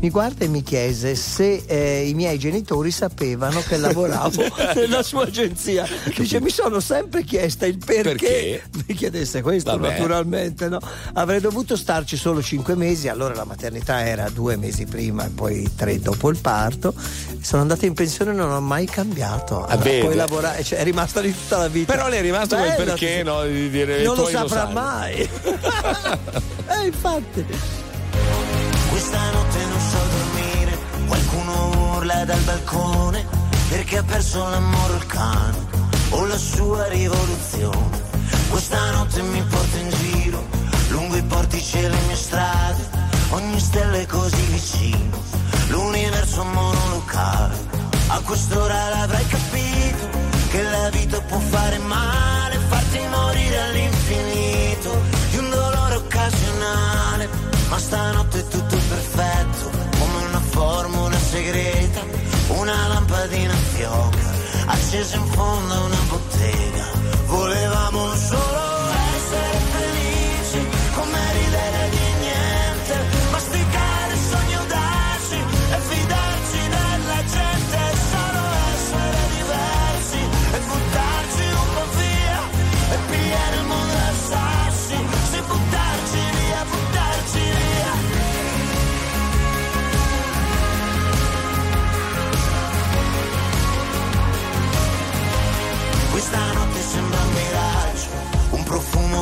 mi 0.01 0.11
guarda 0.11 0.45
e 0.45 0.49
mi 0.49 0.63
chiese 0.63 1.17
se 1.17 1.65
eh, 1.67 2.07
i 2.07 2.15
miei 2.15 2.39
genitori 2.39 2.93
sapevano 2.93 3.63
che 3.67 3.79
lavoravo 3.79 4.45
nella 4.77 5.03
sua 5.03 5.25
agenzia. 5.25 5.89
Dice, 6.17 6.41
mi 6.41 6.51
sono 6.51 6.79
sempre 6.79 7.25
chiesta 7.25 7.67
il 7.67 7.79
perché, 7.85 8.13
Perché? 8.13 8.63
mi 8.87 8.95
chiedesse 8.95 9.43
questo 9.43 9.73
Vabbè. 9.73 9.89
naturalmente, 9.91 10.69
no? 10.69 10.79
Avrei 11.15 11.41
dovuto 11.41 11.75
starci 11.75 12.17
solo 12.17 12.41
cinque 12.41 12.77
mesi, 12.77 13.09
allora 13.09 13.35
la 13.35 13.45
maternità 13.45 14.07
era 14.07 14.29
due 14.29 14.57
mesi 14.57 14.87
prima 14.87 15.27
e 15.27 15.31
poi 15.31 15.69
tre 15.75 15.99
dopo 15.99 16.31
il 16.31 16.39
parto. 16.39 16.95
Sono 17.41 17.63
andata 17.63 17.87
in 17.87 17.95
pensione 17.95 18.31
e 18.31 18.35
non 18.35 18.53
ho 18.53 18.61
mai 18.61 18.83
cambiato. 18.87 19.65
Ah, 19.65 19.77
vede. 19.77 20.07
poi 20.07 20.15
lavorare, 20.15 20.63
cioè, 20.65 20.79
è 20.79 20.85
rimasta 20.85 21.21
lì 21.21 21.33
tutta 21.33 21.59
la 21.59 21.69
vita. 21.69 21.93
Però 21.93 22.09
le 22.09 22.19
è 22.19 22.21
rimasto 22.21 22.57
quel 22.57 22.71
Bella, 22.71 22.85
perché 22.85 23.17
sì. 23.19 23.23
no, 23.23 23.43
di 23.45 23.71
dire 23.71 24.03
Non 24.03 24.17
lo 24.17 24.27
saprà 24.27 24.49
sanno. 24.49 24.73
mai. 24.73 25.13
eh, 26.69 26.87
infatti. 26.87 27.47
Questa 28.91 29.31
notte 29.31 29.59
non 29.65 29.81
so 29.81 29.99
dormire, 30.11 30.79
qualcuno 31.07 31.97
urla 31.97 32.25
dal 32.25 32.41
balcone 32.41 33.27
perché 33.69 33.99
ha 33.99 34.03
perso 34.05 34.39
l'amore 34.49 34.97
il 34.97 35.07
cane 35.07 35.57
o 36.11 36.27
la 36.27 36.37
sua 36.37 36.87
rivoluzione. 36.89 38.03
Questa 38.51 38.91
notte 38.93 39.21
mi 39.23 39.43
porta 39.43 39.79
in 39.79 39.91
giro, 39.91 40.47
lungo 40.91 41.17
i 41.17 41.23
portici 41.23 41.79
e 41.79 41.89
le 41.89 41.97
mie 42.07 42.15
strade, 42.15 42.89
ogni 43.31 43.59
stella 43.59 43.97
è 43.99 44.07
così 44.07 44.43
vicino, 44.43 45.21
l'universo 45.71 46.45
monolocale. 46.45 47.74
A 48.09 48.21
quest'ora 48.21 48.89
l'avrai 48.91 49.27
capito, 49.27 50.09
che 50.51 50.63
la 50.63 50.89
vita 50.91 51.21
può 51.23 51.39
fare 51.39 51.79
male, 51.79 52.59
farti 52.69 52.99
morire 53.09 53.61
all'infinito, 53.61 55.03
di 55.31 55.39
un 55.39 55.51
dolore 55.51 55.95
occasionale. 55.97 57.29
Ma 57.69 57.79
stanotte 57.79 58.39
è 58.41 58.49
tutto 58.49 58.77
perfetto, 58.89 59.71
come 59.99 60.27
una 60.29 60.41
formula 60.41 61.19
segreta, 61.19 62.01
una 62.49 62.87
lampadina 62.89 63.55
fioca, 63.55 64.33
accesa 64.67 65.17
in 65.17 65.27
fondo 65.27 65.75
a 65.75 65.81
una 65.81 66.01
bottega. 66.09 66.85
Volevamo 67.27 68.15
solo 68.15 68.74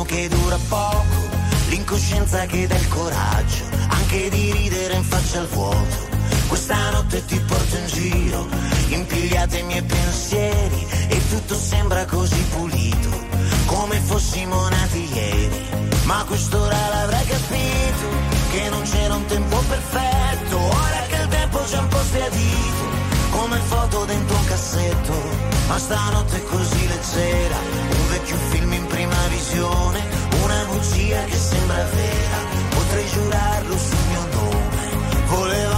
che 0.05 0.27
dura 0.27 0.57
poco, 0.67 1.03
l'incoscienza 1.69 2.45
che 2.45 2.67
dà 2.67 2.75
il 2.75 2.87
coraggio, 2.87 3.63
anche 3.87 4.29
di 4.29 4.51
ridere 4.51 4.95
in 4.95 5.03
faccia 5.03 5.39
al 5.39 5.47
vuoto. 5.47 6.11
Questa 6.47 6.91
notte 6.91 7.25
ti 7.25 7.39
porto 7.39 7.75
in 7.77 7.87
giro, 7.87 8.47
impigliate 8.89 9.57
i 9.59 9.63
miei 9.63 9.83
pensieri 9.83 10.87
e 11.07 11.21
tutto 11.29 11.55
sembra 11.55 12.05
così 12.05 12.41
pulito, 12.53 13.09
come 13.65 13.99
fossimo 13.99 14.67
nati 14.69 15.13
ieri. 15.13 15.61
Ma 16.03 16.23
quest'ora 16.27 16.77
l'avrai 16.89 17.25
capito, 17.25 18.07
che 18.51 18.69
non 18.69 18.81
c'era 18.83 19.15
un 19.15 19.25
tempo 19.25 19.57
perfetto, 19.67 20.57
ora 20.59 21.01
che 21.07 21.15
il 21.15 21.27
tempo 21.27 21.59
c'è 21.59 21.77
un 21.77 21.87
po' 21.87 22.01
sbiadito, 22.03 22.85
come 23.31 23.57
foto 23.57 24.05
dentro 24.05 24.35
un 24.35 24.45
cassetto. 24.45 25.13
Ma 25.67 25.79
stanotte 25.79 26.37
è 26.37 26.43
così 26.43 26.87
leggera, 26.87 27.57
un 27.57 28.07
vecchio 28.09 28.37
film 28.49 28.73
in 28.73 28.82
prima 29.03 29.27
visione, 29.27 30.01
una 30.43 30.65
bugia 30.65 31.23
che 31.25 31.35
sembra 31.35 31.83
vera, 31.83 32.37
potrei 32.69 33.07
giurarlo 33.07 33.77
sul 33.77 33.97
mio 34.07 34.25
nome. 34.31 35.25
Volevamo 35.27 35.72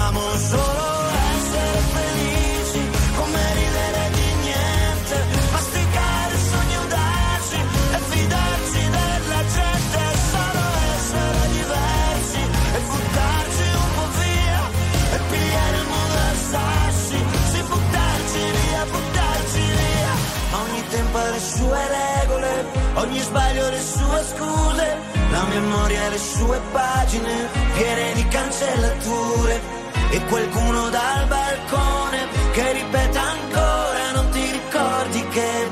ogni 23.05 23.19
sbaglio 23.19 23.69
le 23.69 23.79
sue 23.79 24.23
scuse, 24.31 24.97
la 25.31 25.43
memoria 25.45 26.09
le 26.09 26.17
sue 26.17 26.59
pagine 26.71 27.49
piene 27.75 28.13
di 28.13 28.27
cancellature. 28.27 29.83
E 30.11 30.23
qualcuno 30.25 30.89
dal 30.89 31.27
balcone 31.27 32.27
che 32.51 32.71
ripete 32.73 33.17
ancora, 33.17 34.11
non 34.13 34.29
ti 34.29 34.51
ricordi 34.51 35.27
che, 35.29 35.69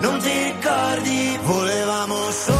non 0.00 0.18
ti 0.18 0.42
ricordi, 0.44 1.38
volevamo 1.42 2.30
solo 2.30 2.59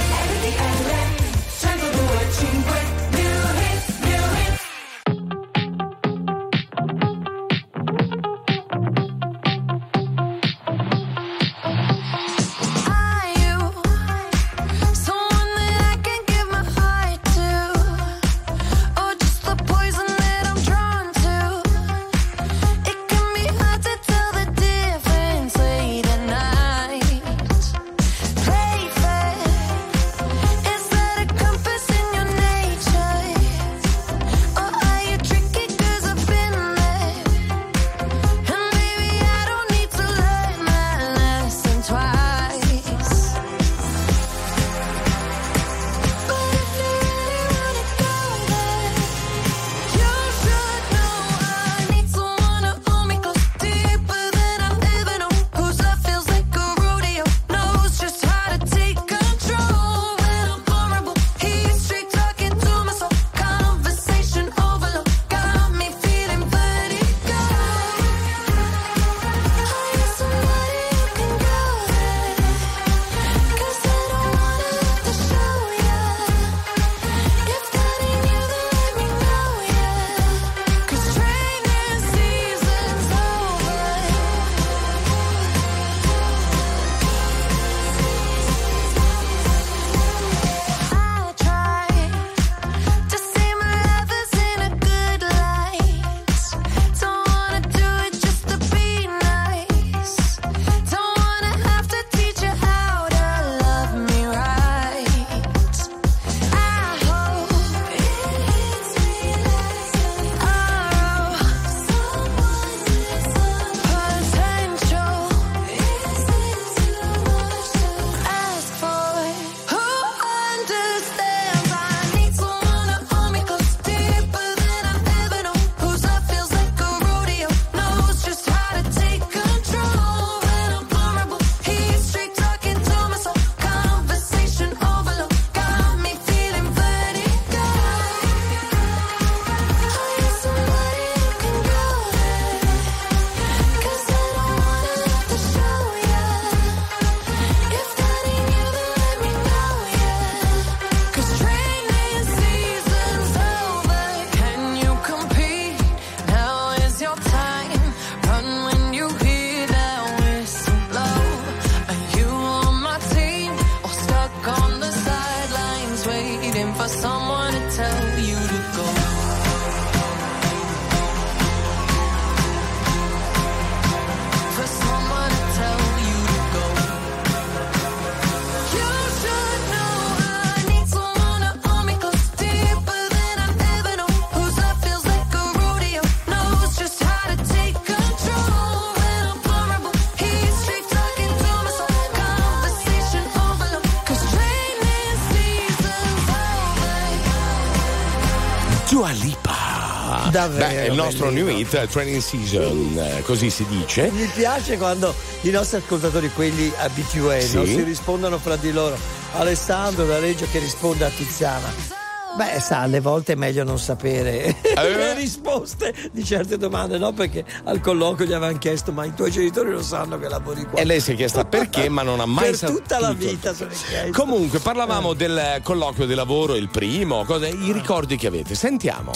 Davvero 200.47 200.67
Beh, 200.67 200.83
è 200.83 200.89
il 200.89 200.93
nostro 200.93 201.27
bellino. 201.27 201.47
new 201.47 201.57
hit, 201.57 201.87
Training 201.87 202.21
Season, 202.21 202.97
eh, 202.97 203.21
così 203.23 203.49
si 203.49 203.65
dice. 203.67 204.09
Mi 204.11 204.25
piace 204.33 204.77
quando 204.77 205.13
i 205.41 205.49
nostri 205.49 205.77
ascoltatori, 205.77 206.31
quelli 206.33 206.71
abituati, 206.77 207.45
Sì. 207.45 207.55
no, 207.57 207.65
si 207.65 207.83
rispondono 207.83 208.37
fra 208.37 208.55
di 208.55 208.71
loro. 208.71 208.97
Alessandro 209.33 210.05
da 210.05 210.19
Reggio 210.19 210.45
che 210.51 210.59
risponde 210.59 211.05
a 211.05 211.09
Tiziana. 211.09 211.99
Beh, 212.33 212.61
sa, 212.61 212.79
alle 212.79 213.01
volte 213.01 213.33
è 213.33 213.35
meglio 213.35 213.65
non 213.65 213.77
sapere 213.77 214.55
le 214.73 215.13
risposte 215.15 215.93
di 216.13 216.23
certe 216.23 216.57
domande, 216.57 216.97
no? 216.97 217.11
Perché 217.11 217.43
al 217.65 217.81
colloquio 217.81 218.25
gli 218.25 218.31
avevano 218.31 218.57
chiesto: 218.57 218.93
ma 218.93 219.03
i 219.03 219.13
tuoi 219.13 219.31
genitori 219.31 219.69
lo 219.71 219.81
sanno 219.83 220.17
che 220.17 220.29
lavori 220.29 220.63
qua? 220.63 220.79
E 220.79 220.85
lei 220.85 221.01
si 221.01 221.11
è 221.11 221.15
chiesta 221.15 221.43
perché, 221.43 221.89
ma 221.89 222.03
non 222.03 222.21
ha 222.21 222.25
mai 222.25 222.45
per 222.45 222.55
saputo. 222.55 222.79
tutta 222.79 222.99
la 223.01 223.11
vita 223.11 223.53
se 223.53 223.65
ne 223.65 223.71
è 223.73 223.75
chiesto. 223.75 224.11
Comunque, 224.21 224.59
parlavamo 224.59 225.11
del 225.13 225.59
colloquio 225.61 226.05
di 226.07 226.13
lavoro, 226.13 226.55
il 226.55 226.69
primo, 226.69 227.25
cosa- 227.25 227.47
i 227.47 227.71
ricordi 227.73 228.15
che 228.15 228.27
avete. 228.27 228.55
Sentiamo. 228.55 229.11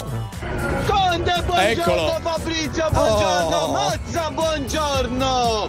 Buongiorno 1.56 1.82
Eccolo. 1.82 2.20
Fabrizio, 2.22 2.88
buongiorno, 2.90 3.56
Oh. 3.56 3.72
Mazza, 3.72 4.30
buongiorno. 4.30 5.68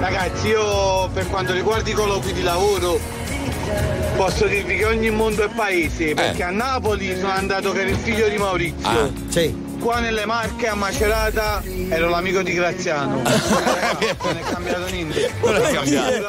Ragazzi, 0.00 0.48
io 0.48 1.08
per 1.12 1.28
quanto 1.28 1.52
riguarda 1.52 1.88
i 1.88 1.92
colloqui 1.92 2.32
di 2.32 2.42
lavoro 2.42 2.98
posso 4.16 4.46
dirvi 4.46 4.76
che 4.76 4.86
ogni 4.86 5.10
mondo 5.10 5.44
è 5.44 5.48
paese, 5.48 6.14
perché 6.14 6.42
a 6.42 6.50
Napoli 6.50 7.16
sono 7.16 7.30
andato 7.32 7.70
che 7.70 7.82
era 7.82 7.90
il 7.90 7.96
figlio 7.96 8.28
di 8.28 8.38
Maurizio. 8.38 8.88
Ah, 8.88 9.08
sì. 9.28 9.68
Qua 9.78 10.00
nelle 10.00 10.26
Marche 10.26 10.66
a 10.66 10.74
Macerata 10.74 11.62
ero 11.88 12.08
l'amico 12.08 12.42
di 12.42 12.52
Graziano. 12.52 13.22
Eh, 13.24 14.16
non 14.22 14.36
è 14.36 14.40
cambiato 14.40 14.86
niente. 14.90 15.32
Non 15.42 15.54
è 15.56 15.72
cambiato. 15.72 16.28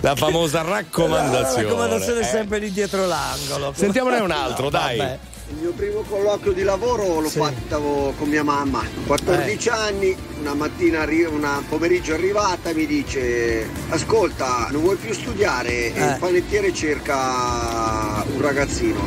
La 0.00 0.14
famosa 0.16 0.62
raccomandazione. 0.62 1.62
La 1.62 1.68
raccomandazione 1.68 2.20
è 2.20 2.22
Eh, 2.22 2.26
sempre 2.26 2.58
lì 2.58 2.72
dietro 2.72 3.04
l'angolo. 3.06 3.72
Sentiamone 3.76 4.18
un 4.20 4.30
altro, 4.30 4.70
dai. 4.70 4.96
Vabbè. 4.96 5.18
Il 5.48 5.56
mio 5.60 5.72
primo 5.72 6.00
colloquio 6.00 6.52
di 6.52 6.62
lavoro 6.62 7.20
l'ho 7.20 7.28
fatto 7.28 8.14
con 8.18 8.28
mia 8.28 8.42
mamma, 8.42 8.82
14 9.06 9.68
anni, 9.68 10.16
una 10.40 10.54
mattina, 10.54 11.00
arri- 11.02 11.24
una 11.26 11.62
pomeriggio 11.68 12.14
arrivata 12.14 12.72
mi 12.72 12.86
dice 12.86 13.68
ascolta 13.90 14.68
non 14.70 14.80
vuoi 14.82 14.96
più 14.96 15.12
studiare 15.12 15.68
e 15.70 15.92
Eh. 15.94 16.04
il 16.04 16.16
panettiere 16.18 16.72
cerca 16.72 18.24
un 18.34 18.40
ragazzino. 18.40 19.06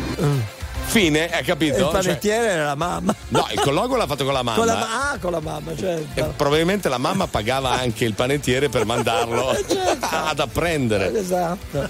Fine, 0.86 1.30
hai 1.32 1.44
capito? 1.44 1.74
E 1.76 1.80
il 1.80 1.84
Cioè- 1.86 2.02
panettiere 2.02 2.48
era 2.50 2.66
la 2.66 2.76
mamma. 2.76 3.16
no, 3.30 3.48
il 3.52 3.60
colloquio 3.60 3.98
l'ha 3.98 4.08
fatto 4.08 4.24
con 4.24 4.34
la 4.34 4.44
mamma. 4.44 4.58
Con 4.58 4.66
la, 4.68 4.76
ma- 4.76 5.10
ah, 5.12 5.18
con 5.20 5.32
la 5.32 5.40
mamma, 5.42 5.76
certo. 5.76 6.20
E 6.20 6.24
probabilmente 6.36 6.88
la 6.88 6.98
mamma 7.00 7.28
pagava 7.28 7.72
anche 7.72 8.06
il 8.06 8.14
panettiere 8.14 8.70
per 8.70 8.86
mandarlo 8.86 9.54
Certo. 9.68 10.06
ad 10.10 10.40
apprendere. 10.40 11.18
Esatto. 11.20 11.90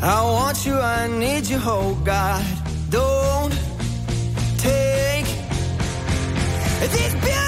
I 0.00 0.22
want 0.22 0.64
you, 0.64 0.74
I 0.74 1.08
need 1.08 1.46
you, 1.46 1.58
oh 1.60 2.00
God. 2.04 2.44
Don't 2.88 3.52
take 4.58 5.26
these 6.92 7.14
beautiful 7.14 7.47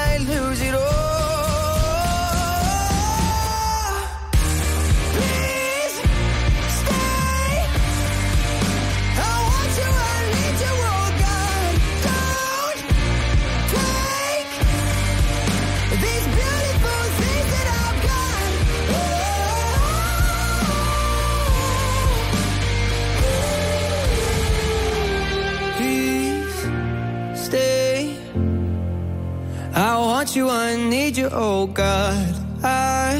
need 31.11 31.17
you, 31.17 31.29
oh 31.33 31.67
God. 31.67 32.35
I 32.63 33.19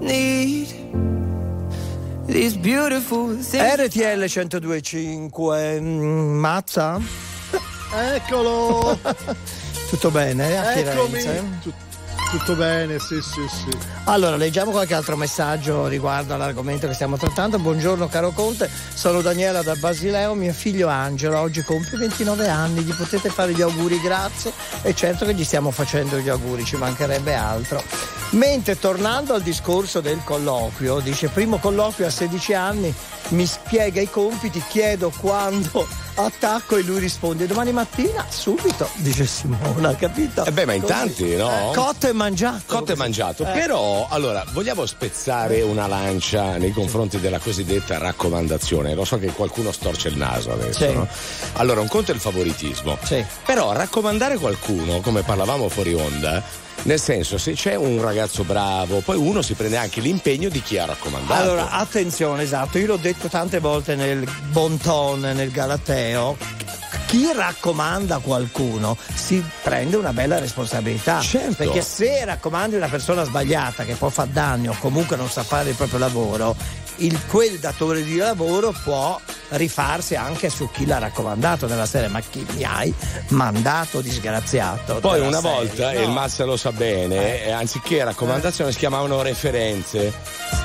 need 0.00 0.68
these 2.26 2.56
beautiful 2.56 3.28
things. 3.36 3.78
RTL 3.78 4.18
1025 4.28 5.80
mm, 5.80 6.40
Mazza? 6.40 7.00
Eccolo! 7.94 8.98
Tutto 9.88 10.10
bene? 10.10 10.58
A 10.58 10.72
Eccomi! 10.74 11.20
Firenze? 11.20 11.58
Tut- 11.62 11.93
tutto 12.38 12.56
bene, 12.56 12.98
sì, 12.98 13.20
sì, 13.22 13.46
sì. 13.48 13.70
Allora, 14.04 14.34
leggiamo 14.34 14.72
qualche 14.72 14.94
altro 14.94 15.16
messaggio 15.16 15.86
riguardo 15.86 16.34
all'argomento 16.34 16.88
che 16.88 16.94
stiamo 16.94 17.16
trattando. 17.16 17.60
Buongiorno 17.60 18.08
caro 18.08 18.32
Conte, 18.32 18.68
sono 18.92 19.20
Daniela 19.20 19.62
da 19.62 19.76
Basileo, 19.76 20.34
mio 20.34 20.52
figlio 20.52 20.88
Angelo 20.88 21.38
oggi 21.38 21.62
compie 21.62 21.96
29 21.96 22.48
anni, 22.48 22.82
gli 22.82 22.92
potete 22.92 23.28
fare 23.28 23.52
gli 23.52 23.62
auguri, 23.62 24.00
grazie. 24.00 24.52
E 24.82 24.94
certo 24.94 25.24
che 25.24 25.34
gli 25.34 25.44
stiamo 25.44 25.70
facendo 25.70 26.18
gli 26.18 26.28
auguri, 26.28 26.64
ci 26.64 26.76
mancherebbe 26.76 27.34
altro. 27.34 27.80
Mentre 28.30 28.80
tornando 28.80 29.34
al 29.34 29.42
discorso 29.42 30.00
del 30.00 30.20
colloquio, 30.24 30.98
dice 30.98 31.28
primo 31.28 31.58
colloquio 31.58 32.08
a 32.08 32.10
16 32.10 32.52
anni, 32.52 32.92
mi 33.28 33.46
spiega 33.46 34.00
i 34.00 34.10
compiti, 34.10 34.60
chiedo 34.68 35.12
quando 35.20 35.86
attacco 36.16 36.76
e 36.76 36.82
lui 36.82 36.98
risponde 37.00 37.46
domani 37.46 37.72
mattina 37.72 38.24
subito, 38.28 38.88
dice 38.96 39.26
Simona, 39.26 39.94
capito? 39.96 40.44
Eh 40.44 40.52
beh, 40.52 40.64
ma 40.64 40.72
in 40.74 40.82
tanti, 40.82 41.34
no? 41.36 41.70
Eh, 41.70 41.74
cotto 41.74 42.08
e 42.08 42.12
mangiato. 42.12 42.62
Cotto 42.66 42.92
e 42.92 42.96
mangiato. 42.96 43.44
Eh. 43.44 43.52
Però, 43.52 44.06
allora, 44.10 44.44
vogliamo 44.52 44.86
spezzare 44.86 45.62
una 45.62 45.86
lancia 45.86 46.56
nei 46.56 46.72
confronti 46.72 47.18
della 47.20 47.38
cosiddetta 47.38 47.98
raccomandazione. 47.98 48.94
Lo 48.94 49.04
so 49.04 49.18
che 49.18 49.28
qualcuno 49.32 49.72
storce 49.72 50.08
il 50.08 50.16
naso 50.16 50.52
adesso, 50.52 50.86
Sì. 50.86 50.92
no? 50.92 51.06
Allora, 51.54 51.80
un 51.80 51.88
conto 51.88 52.12
è 52.12 52.14
il 52.14 52.20
favoritismo. 52.20 52.96
Sì. 53.02 53.24
Però 53.44 53.72
raccomandare 53.72 54.38
qualcuno, 54.38 55.00
come 55.00 55.22
parlavamo 55.22 55.68
fuori 55.68 55.94
onda, 55.94 56.42
nel 56.82 57.00
senso, 57.00 57.38
se 57.38 57.52
c'è 57.52 57.74
un 57.76 58.00
ragazzo 58.02 58.44
bravo, 58.44 59.00
poi 59.00 59.16
uno 59.16 59.40
si 59.40 59.54
prende 59.54 59.76
anche 59.76 60.00
l'impegno 60.00 60.48
di 60.48 60.60
chi 60.60 60.78
ha 60.78 60.84
raccomandato. 60.84 61.42
Allora, 61.42 61.70
attenzione, 61.70 62.42
esatto, 62.42 62.78
io 62.78 62.86
l'ho 62.86 62.96
detto 62.96 63.28
tante 63.28 63.58
volte 63.58 63.94
nel 63.94 64.28
Bonton, 64.50 65.20
nel 65.20 65.50
Galateo. 65.50 66.36
Chi 67.06 67.30
raccomanda 67.32 68.18
qualcuno 68.18 68.96
si 69.14 69.42
prende 69.62 69.96
una 69.96 70.12
bella 70.12 70.38
responsabilità. 70.38 71.20
Certo. 71.20 71.54
Perché 71.54 71.80
se 71.80 72.24
raccomandi 72.24 72.74
una 72.76 72.88
persona 72.88 73.24
sbagliata 73.24 73.84
che 73.84 73.94
può 73.94 74.08
far 74.08 74.26
danni 74.26 74.68
o 74.68 74.76
comunque 74.78 75.16
non 75.16 75.28
sa 75.28 75.42
fare 75.42 75.70
il 75.70 75.76
proprio 75.76 76.00
lavoro, 76.00 76.56
il, 76.96 77.20
quel 77.26 77.58
datore 77.58 78.02
di 78.02 78.16
lavoro 78.16 78.72
può 78.82 79.20
rifarsi 79.50 80.14
anche 80.14 80.48
su 80.48 80.70
chi 80.70 80.86
l'ha 80.86 80.98
raccomandato 80.98 81.66
nella 81.66 81.86
serie. 81.86 82.08
Ma 82.08 82.20
chi 82.20 82.44
mi 82.54 82.64
hai 82.64 82.92
mandato 83.28 84.00
disgraziato? 84.00 84.96
Poi 84.96 85.20
una 85.20 85.40
serie, 85.40 85.56
volta, 85.56 85.92
no? 85.92 85.98
e 85.98 86.02
il 86.02 86.10
Mazza 86.10 86.44
lo 86.44 86.56
sa 86.56 86.72
bene, 86.72 87.44
eh, 87.44 87.50
anziché 87.50 88.04
raccomandazione 88.04 88.72
si 88.72 88.78
chiamavano 88.78 89.22
referenze. 89.22 90.12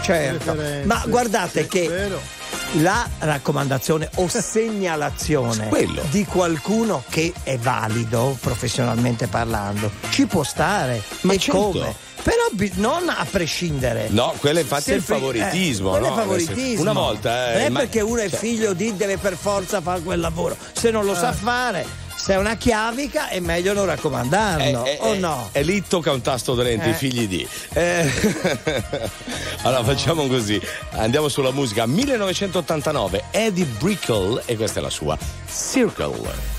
Certo, 0.02 0.54
Referenze, 0.54 0.86
ma 0.86 1.04
guardate 1.08 1.64
sì, 1.64 1.68
che 1.68 2.10
la 2.74 3.08
raccomandazione 3.20 4.10
o 4.16 4.28
segnalazione 4.28 5.68
Quello. 5.70 6.04
di 6.10 6.26
qualcuno 6.26 7.04
che 7.10 7.34
è 7.44 7.58
valido 7.58 8.38
professionalmente 8.40 9.28
parlando 9.28 9.92
ci 10.10 10.26
può 10.28 10.44
stare 10.44 11.02
Ma 11.22 11.34
e 11.34 11.38
certo. 11.38 11.60
come 11.60 11.96
però 12.22 12.44
non 12.76 13.10
a 13.10 13.26
prescindere 13.30 14.08
No, 14.10 14.34
quello 14.40 14.60
infatti 14.60 14.84
Se 14.84 14.94
è 14.94 14.96
il 14.96 15.02
favoritismo. 15.02 15.96
eh, 15.96 16.00
no? 16.00 16.08
è 16.08 16.16
favoritismo 16.16 16.82
Una 16.82 16.94
volta. 16.94 17.52
eh, 17.52 17.54
non 17.54 17.62
è 17.62 17.70
ma- 17.70 17.80
perché 17.80 18.02
uno 18.02 18.20
è 18.22 18.30
cioè, 18.30 18.40
figlio 18.40 18.74
di 18.74 18.96
deve 18.96 19.18
per 19.18 19.36
forza 19.36 19.82
fare 19.82 20.02
quel 20.02 20.20
lavoro 20.20 20.56
se 20.74 20.92
non 20.92 21.06
lo 21.06 21.16
sa 21.16 21.32
fare 21.32 21.86
se 22.16 22.34
è 22.34 22.38
una 22.38 22.58
chiavica 22.58 23.30
è 23.30 23.40
meglio 23.40 23.72
non 23.74 23.86
raccomandarlo 23.86 24.84
eh, 24.86 24.98
o 25.00 25.14
eh, 25.14 25.18
no 25.20 25.50
E 25.54 25.62
lì 25.64 25.82
tocca 25.88 26.12
un 26.12 26.22
tasto 26.22 26.54
dolente, 26.54 26.88
Eh. 26.88 26.90
i 26.90 26.94
figli 26.94 27.28
di. 27.30 27.48
Eh, 27.74 28.12
allora 29.64 29.84
facciamo 29.86 30.28
così, 30.28 30.60
andiamo 30.92 31.30
sulla 31.30 31.52
musica. 31.52 31.86
1989, 31.86 33.24
Eddie 33.32 33.64
Brickle, 33.66 34.42
e 34.46 34.58
questa 34.58 34.80
è 34.80 34.84
la 34.84 34.90
sua, 34.90 35.18
Circle. 35.50 36.59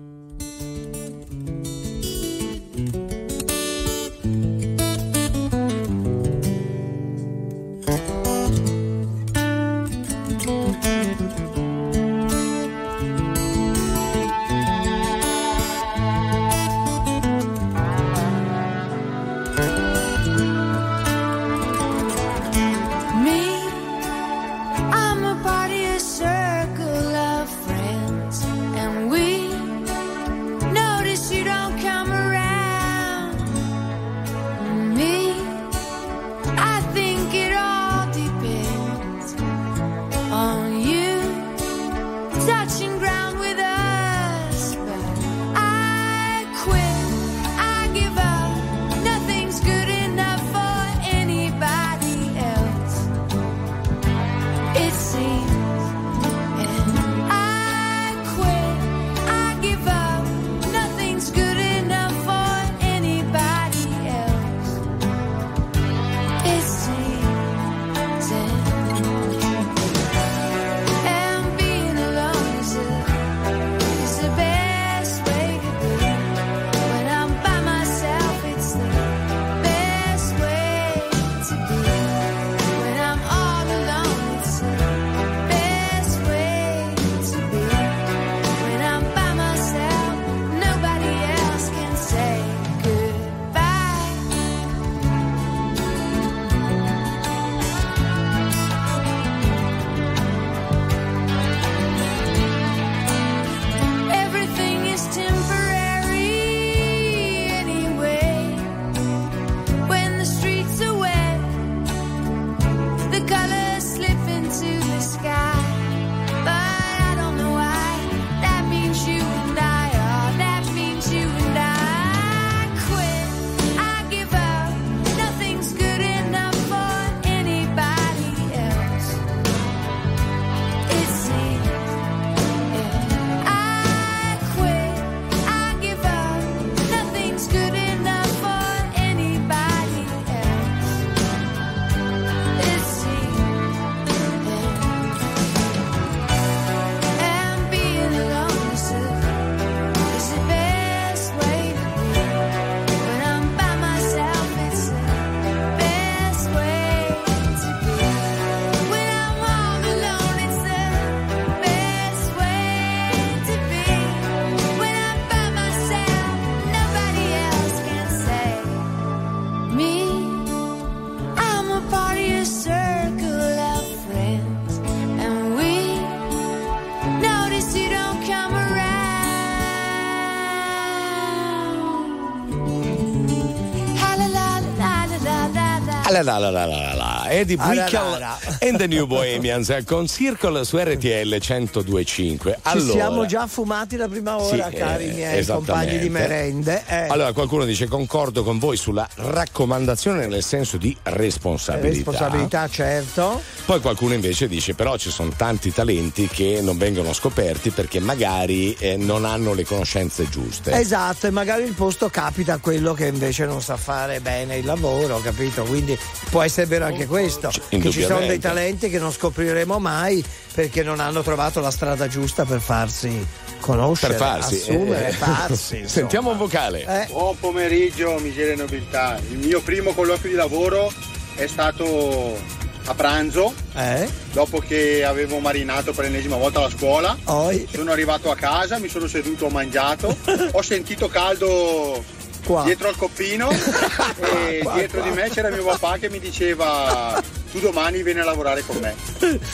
La 186.21 186.37
la 186.37 186.49
la 186.49 186.65
la 186.65 186.77
la 186.77 186.93
la 186.93 187.29
Eddie 187.29 187.57
Ah, 187.59 187.67
Brickell 187.67 188.23
and 188.69 188.77
the 188.77 188.87
New 188.87 189.05
Bohemians 189.05 189.69
eh, 189.69 189.83
con 189.83 190.07
Circle 190.07 190.63
su 190.65 190.77
RTL 190.77 191.37
1025. 191.39 192.53
Ci 192.53 192.59
Allora, 192.63 192.91
siamo 192.91 193.25
già 193.25 193.47
fumati 193.47 193.95
la 193.95 194.07
prima 194.07 194.39
ora, 194.41 194.69
Sì, 194.69 194.75
cari 194.75 195.09
eh, 195.09 195.13
miei 195.13 195.45
compagni 195.45 195.97
di 195.99 196.09
merende. 196.09 196.83
Eh, 196.87 197.07
Allora, 197.07 197.31
qualcuno 197.33 197.65
dice 197.65 197.87
concordo 197.87 198.43
con 198.43 198.57
voi 198.59 198.77
sulla 198.77 199.07
raccomandazione 199.15 200.27
nel 200.27 200.43
senso 200.43 200.77
di 200.77 200.95
responsabilità. 201.03 202.11
responsabilità, 202.11 202.67
certo. 202.69 203.41
Poi 203.71 203.79
qualcuno 203.79 204.13
invece 204.13 204.49
dice 204.49 204.73
però 204.73 204.97
ci 204.97 205.09
sono 205.09 205.31
tanti 205.33 205.71
talenti 205.71 206.27
che 206.27 206.59
non 206.61 206.77
vengono 206.77 207.13
scoperti 207.13 207.69
perché 207.69 208.01
magari 208.01 208.73
eh, 208.73 208.97
non 208.97 209.23
hanno 209.23 209.53
le 209.53 209.63
conoscenze 209.63 210.27
giuste. 210.27 210.73
Esatto, 210.73 211.27
e 211.27 211.29
magari 211.29 211.63
il 211.63 211.71
posto 211.71 212.09
capita 212.09 212.55
a 212.55 212.57
quello 212.57 212.93
che 212.93 213.05
invece 213.05 213.45
non 213.45 213.61
sa 213.61 213.77
fare 213.77 214.19
bene 214.19 214.57
il 214.57 214.65
lavoro, 214.65 215.21
capito? 215.21 215.63
Quindi 215.63 215.97
può 216.29 216.41
essere 216.41 216.65
vero 216.67 216.83
anche 216.83 217.05
questo. 217.05 217.49
Che 217.69 217.89
ci 217.91 218.03
sono 218.03 218.25
dei 218.25 218.39
talenti 218.39 218.89
che 218.89 218.99
non 218.99 219.09
scopriremo 219.09 219.79
mai 219.79 220.21
perché 220.53 220.83
non 220.83 220.99
hanno 220.99 221.21
trovato 221.21 221.61
la 221.61 221.71
strada 221.71 222.09
giusta 222.09 222.43
per 222.43 222.59
farsi 222.59 223.25
conoscere, 223.61 224.15
per 224.15 224.21
farsi. 224.21 224.55
assumere, 224.55 225.07
eh, 225.07 225.11
farsi. 225.13 225.77
insomma. 225.79 225.87
Sentiamo 225.87 226.31
un 226.31 226.37
vocale. 226.37 227.03
Eh. 227.03 227.07
Buon 227.09 227.39
pomeriggio, 227.39 228.19
miseria 228.19 228.51
e 228.51 228.57
nobiltà. 228.57 229.17
Il 229.29 229.37
mio 229.37 229.61
primo 229.61 229.93
colloquio 229.93 230.29
di 230.29 230.35
lavoro 230.35 230.91
è 231.35 231.47
stato 231.47 232.59
a 232.91 232.93
pranzo, 232.95 233.53
Eh? 233.75 234.07
dopo 234.31 234.59
che 234.59 235.03
avevo 235.03 235.39
marinato 235.39 235.91
per 235.93 236.05
l'ennesima 236.05 236.37
volta 236.37 236.59
la 236.61 236.69
scuola. 236.69 237.17
Poi? 237.23 237.67
Sono 237.73 237.91
arrivato 237.91 238.29
a 238.31 238.35
casa, 238.35 238.77
mi 238.79 238.87
sono 238.87 239.07
seduto, 239.07 239.45
ho 239.45 239.49
mangiato, 239.49 240.15
ho 240.51 240.61
sentito 240.61 241.07
caldo 241.09 242.03
Qua. 242.45 242.63
dietro 242.63 242.87
al 242.87 242.95
coppino 242.95 243.49
e 244.39 244.59
Qua, 244.63 244.73
dietro 244.73 245.01
qua. 245.01 245.09
di 245.09 245.15
me 245.15 245.29
c'era 245.29 245.49
mio 245.49 245.63
papà 245.63 245.97
che 245.97 246.09
mi 246.09 246.19
diceva 246.19 247.21
tu 247.51 247.59
domani 247.59 248.01
vieni 248.01 248.21
a 248.21 248.23
lavorare 248.23 248.63
con 248.65 248.77
me. 248.77 248.95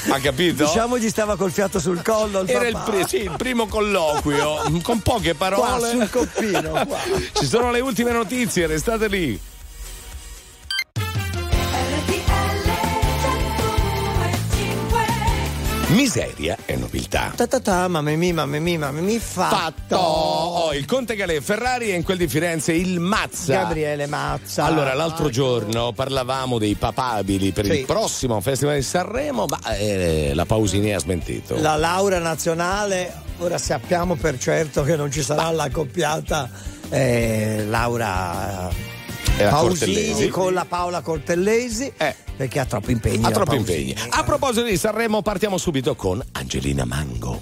Ha 0.09 0.19
capito? 0.19 0.63
Diciamo 0.65 0.97
gli 0.99 1.09
stava 1.09 1.35
col 1.35 1.51
fiato 1.51 1.79
sul 1.79 2.01
collo. 2.03 2.41
Il 2.41 2.49
Era 2.51 2.67
il, 2.67 2.79
pri- 2.85 3.05
sì, 3.07 3.17
il 3.23 3.33
primo 3.37 3.65
colloquio 3.67 4.61
con 4.83 4.99
poche 5.01 5.33
parole. 5.33 5.79
Qua, 5.79 5.89
sul 5.89 6.09
coppino, 6.09 6.69
qua. 6.85 6.97
Ci 7.33 7.45
sono 7.47 7.71
le 7.71 7.79
ultime 7.79 8.11
notizie, 8.11 8.67
restate 8.67 9.07
lì. 9.07 9.39
Miseria 15.97 16.55
e 16.67 16.75
nobiltà. 16.75 17.33
Ta 17.35 17.47
ta 17.47 17.59
ta, 17.59 17.87
mamma 17.87 18.11
mia, 18.11 18.31
mamma 18.31 18.59
mia, 18.59 18.77
mamma 18.77 18.99
mia, 19.01 19.19
fatto. 19.19 19.95
Oh, 19.95 20.71
il 20.75 20.85
Conte 20.85 21.15
Galè 21.15 21.41
Ferrari 21.41 21.89
e 21.89 21.95
in 21.95 22.03
quel 22.03 22.17
di 22.17 22.27
Firenze 22.27 22.71
il 22.71 22.99
Mazza. 22.99 23.53
Gabriele 23.53 24.05
Mazza. 24.05 24.65
Allora, 24.65 24.93
l'altro 24.93 25.29
giorno 25.29 25.93
parlavamo 25.93 26.59
dei 26.59 26.75
papabili 26.75 27.51
per 27.51 27.65
Sì. 27.65 27.79
il 27.79 27.85
prossimo 27.85 28.39
Festival 28.41 28.75
di 28.75 28.83
Sanremo, 28.83 29.47
ma 29.47 29.59
eh, 29.75 30.33
la 30.35 30.45
Pausini 30.45 30.93
ha 30.93 30.99
smentito. 30.99 31.59
La 31.59 31.75
laurea 31.77 32.19
nazionale, 32.19 33.11
ora 33.39 33.57
sappiamo 33.57 34.13
per 34.13 34.37
certo 34.37 34.83
che 34.83 34.95
non 34.95 35.11
ci 35.11 35.23
sarà 35.23 35.49
la 35.49 35.71
coppiata 35.71 36.47
eh, 36.89 37.65
Laura 37.67 38.05
la 38.05 38.96
Pausini 39.37 40.27
con 40.29 40.53
la 40.53 40.65
Paola 40.65 41.01
Cortellesi 41.01 41.91
perché 42.37 42.59
ha 42.59 42.65
troppi 42.65 42.91
impegni. 42.91 43.25
Ha 43.25 43.31
troppi 43.31 43.55
Pausini. 43.55 43.89
impegni. 43.89 44.09
A 44.11 44.23
proposito 44.23 44.65
di 44.65 44.77
Sanremo, 44.77 45.21
partiamo 45.21 45.57
subito 45.57 45.95
con 45.95 46.23
Angelina 46.33 46.85
Mango. 46.85 47.41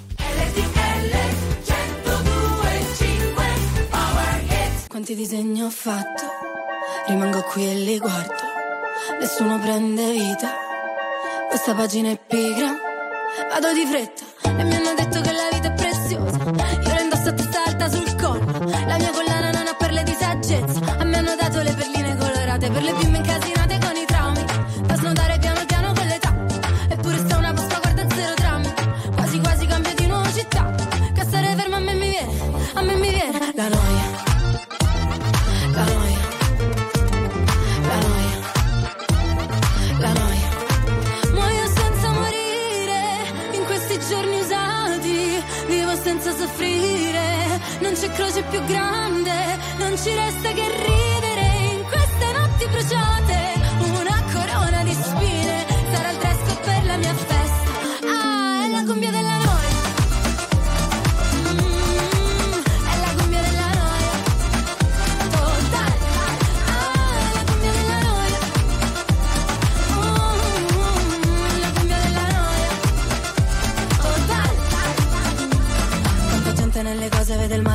Quanti 4.88 5.16
disegni 5.16 5.62
ho 5.62 5.70
fatto, 5.70 6.24
rimango 7.08 7.42
qui 7.44 7.70
e 7.70 7.76
li 7.76 8.00
guardo, 8.00 8.34
nessuno 9.20 9.60
prende 9.60 10.10
vita, 10.12 10.54
questa 11.50 11.74
pagina 11.76 12.10
è 12.12 12.18
pigra, 12.26 12.74
vado 13.50 13.74
di 13.74 13.86
fretta 13.86 14.24
e 14.44 14.64
mi 14.64 14.74
hanno 14.74 14.94
detto 14.96 15.20
che 15.20 15.32
la 15.34 15.50
vita 15.52 15.68
è 15.68 15.74
preziosa, 15.74 15.85
più 48.50 48.64
grande. 48.66 49.58
Non 49.78 49.98
ci 49.98 50.14
resta 50.14 50.52
che 50.52 50.68
ridere 50.70 51.05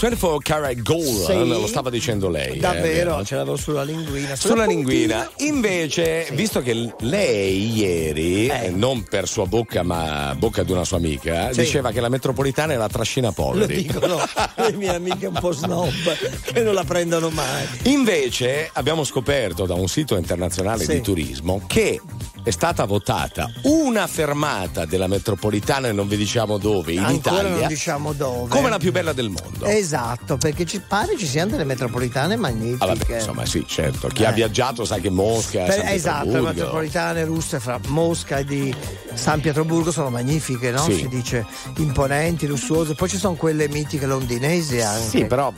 24 0.00 0.38
Karat 0.38 0.80
Gold, 0.82 1.24
Sì. 1.26 1.32
eh, 1.32 1.44
lo 1.44 1.66
stava 1.66 1.90
dicendo 1.90 2.28
lei. 2.30 2.56
eh, 2.56 2.58
Davvero, 2.58 3.10
vero? 3.12 3.24
ce 3.24 3.34
l'avevo 3.36 3.56
sulla 3.56 3.82
linguina. 3.82 4.34
Sulla 4.34 4.64
linguina. 4.64 5.28
Invece, 5.38 6.26
visto 6.32 6.62
che 6.62 6.94
lei 7.00 7.74
ieri, 7.76 8.46
eh, 8.46 8.70
non 8.70 9.04
per 9.04 9.28
sua 9.28 9.44
bocca, 9.46 9.82
ma 9.82 10.34
bocca 10.38 10.62
di 10.62 10.72
una 10.72 10.84
sua 10.84 10.96
amica, 10.96 11.52
Sì. 11.52 11.60
diceva 11.60 11.90
che 11.90 12.00
la 12.00 12.08
metropolitana 12.08 12.72
è 12.72 12.76
la 12.76 12.88
trascina 12.88 13.26
Lo 13.28 13.32
poveri. 13.34 13.74
dicono 13.82 14.18
le 14.56 14.72
mie 14.72 14.94
amiche 14.94 15.26
un 15.26 15.38
po' 15.38 15.52
snob 15.52 15.92
che 16.50 16.60
non 16.62 16.72
la 16.74 16.84
prendono 16.84 17.28
mai. 17.28 17.66
Invece 17.84 18.70
abbiamo 18.72 19.04
scoperto 19.04 19.66
da 19.66 19.74
un 19.74 19.86
sito 19.88 20.16
internazionale 20.16 20.84
Sì. 20.84 20.92
di 20.94 21.00
turismo 21.02 21.62
che 21.66 22.00
è 22.42 22.50
stata 22.50 22.84
votata 22.84 23.50
una 23.62 24.06
fermata 24.06 24.84
della 24.86 25.06
metropolitana 25.06 25.88
e 25.88 25.92
non 25.92 26.08
vi 26.08 26.16
diciamo 26.16 26.58
dove, 26.58 26.92
in 26.92 26.98
Ancora 27.00 27.40
Italia, 27.40 27.58
non 27.58 27.68
diciamo 27.68 28.12
dove. 28.12 28.48
come 28.48 28.68
la 28.70 28.78
più 28.78 28.92
bella 28.92 29.12
del 29.12 29.28
mondo. 29.28 29.66
Esatto, 29.66 30.36
perché 30.36 30.64
ci 30.64 30.80
pare 30.80 31.16
ci 31.18 31.26
siano 31.26 31.50
delle 31.52 31.64
metropolitane 31.64 32.36
magnifiche. 32.36 32.84
Ah, 32.84 32.86
vabbè, 32.86 33.14
insomma, 33.16 33.44
sì, 33.46 33.64
certo. 33.66 34.08
Chi 34.08 34.24
ha 34.24 34.30
Eh. 34.30 34.34
viaggiato 34.34 34.84
sa 34.84 34.98
che 34.98 35.10
Mosca, 35.10 35.64
Per- 35.64 35.84
esatto, 35.86 36.30
le 36.30 36.40
metropolitane 36.40 37.24
russe 37.24 37.60
fra 37.60 37.78
Mosca 37.88 38.38
e 38.38 38.44
di 38.44 38.74
San 39.14 39.40
Pietroburgo 39.40 39.90
sono 39.92 40.08
magnifiche, 40.10 40.70
no? 40.70 40.82
Sì. 40.82 40.94
Si 40.94 41.08
dice 41.08 41.44
imponenti, 41.76 42.46
lussuose. 42.46 42.94
Poi 42.94 43.08
ci 43.08 43.18
sono 43.18 43.34
quelle 43.34 43.68
mitiche 43.68 44.06
londinesi 44.06 44.80
anche. 44.80 45.08
Sì, 45.08 45.24
però 45.26 45.52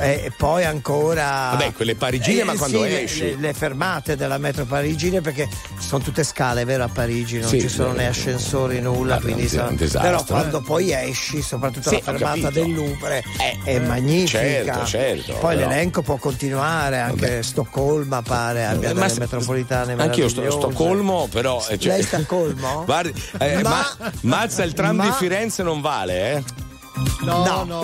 E 0.00 0.24
e 0.24 0.32
poi 0.36 0.64
ancora. 0.64 1.50
Vabbè, 1.52 1.72
quelle 1.72 1.94
parigine, 1.94 2.44
ma 2.44 2.54
quando 2.54 2.82
sì, 2.84 2.92
esci. 2.94 3.20
Le, 3.20 3.36
le 3.36 3.52
fermate 3.54 4.16
della 4.16 4.38
metro 4.38 4.64
parigine, 4.64 5.20
perché 5.20 5.48
sono 5.78 6.02
tutte 6.02 6.24
scale, 6.24 6.64
vero? 6.64 6.84
A 6.84 6.88
Parigi 6.88 7.38
non 7.38 7.48
Sì, 7.48 7.60
ci 7.60 7.68
sono 7.68 7.92
né 7.92 8.06
ascensori, 8.06 8.80
nulla. 8.80 9.16
Ah, 9.16 9.20
quindi 9.20 9.48
sono- 9.48 9.70
disastro, 9.72 10.00
Però 10.00 10.20
eh. 10.20 10.24
quando 10.26 10.60
poi 10.60 10.92
esci, 10.92 11.42
soprattutto 11.42 11.88
Sì, 11.90 11.96
la 11.96 12.12
fermata 12.12 12.50
del 12.50 12.72
Louvre, 12.72 13.22
è 13.64 13.78
magnifica. 13.80 14.38
certo, 14.40 14.84
certo, 14.84 15.32
Poi 15.34 15.56
però- 15.56 15.68
l'elenco 15.68 16.02
può 16.02 16.16
continuare, 16.16 16.98
anche 16.98 17.42
Stoccolma 17.42 18.22
pare 18.22 18.66
abbia 18.66 18.88
Ma 18.88 18.94
delle 18.94 19.08
s- 19.08 19.18
metropolitane 19.18 19.92
Anch'io 19.94 20.28
sto 20.28 20.40
a 20.40 20.44
meravigliose. 20.44 20.74
Stoccolmo, 20.74 21.28
però. 21.30 21.64
eh, 21.68 21.78
cioè- 21.78 21.96
Lei 22.10 22.26
Colmo? 22.26 22.84
Guardi, 22.86 23.12
eh, 23.38 23.62
Ma- 23.62 23.94
ma, 23.98 24.12
mazza 24.22 24.62
il 24.64 24.72
tram 24.72 24.96
ma- 24.96 25.04
di 25.04 25.12
Firenze 25.12 25.62
non 25.62 25.80
vale, 25.80 26.32
eh? 26.32 26.42
No, 27.20 27.64
no, 27.64 27.80